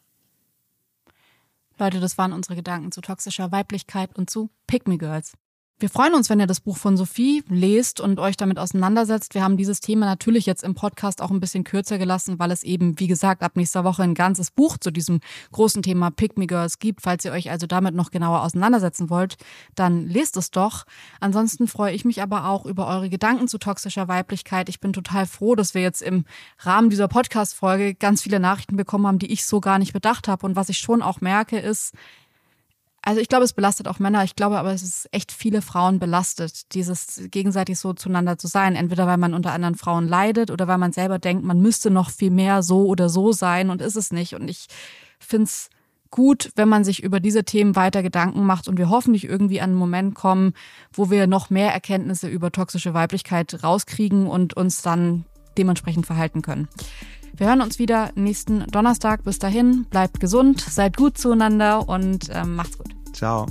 [1.78, 5.34] Leute, das waren unsere Gedanken zu toxischer Weiblichkeit und zu Pick Me Girls.
[5.82, 9.34] Wir freuen uns, wenn ihr das Buch von Sophie lest und euch damit auseinandersetzt.
[9.34, 12.64] Wir haben dieses Thema natürlich jetzt im Podcast auch ein bisschen kürzer gelassen, weil es
[12.64, 15.22] eben, wie gesagt, ab nächster Woche ein ganzes Buch zu diesem
[15.54, 17.02] großen Thema Pick Me Girls gibt.
[17.02, 19.38] Falls ihr euch also damit noch genauer auseinandersetzen wollt,
[19.74, 20.84] dann lest es doch.
[21.22, 24.68] Ansonsten freue ich mich aber auch über eure Gedanken zu toxischer Weiblichkeit.
[24.68, 26.26] Ich bin total froh, dass wir jetzt im
[26.58, 30.46] Rahmen dieser Podcast-Folge ganz viele Nachrichten bekommen haben, die ich so gar nicht bedacht habe.
[30.46, 31.94] Und was ich schon auch merke, ist,
[33.02, 34.24] also ich glaube, es belastet auch Männer.
[34.24, 38.76] Ich glaube aber, es ist echt viele Frauen belastet, dieses gegenseitig so zueinander zu sein.
[38.76, 42.10] Entweder weil man unter anderen Frauen leidet oder weil man selber denkt, man müsste noch
[42.10, 44.34] viel mehr so oder so sein und ist es nicht.
[44.36, 44.68] Und ich
[45.20, 45.70] finde es
[46.12, 49.72] gut, wenn man sich über diese Themen weiter Gedanken macht und wir hoffentlich irgendwie an
[49.72, 50.54] einen Moment kommen,
[50.92, 55.26] wo wir noch mehr Erkenntnisse über toxische Weiblichkeit rauskriegen und uns dann
[55.58, 56.68] dementsprechend verhalten können.
[57.40, 59.24] Wir hören uns wieder nächsten Donnerstag.
[59.24, 62.94] Bis dahin, bleibt gesund, seid gut zueinander und ähm, macht's gut.
[63.14, 63.46] Ciao.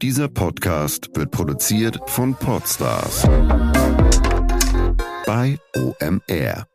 [0.00, 3.26] Dieser Podcast wird produziert von Podstars
[5.26, 6.73] bei OMR.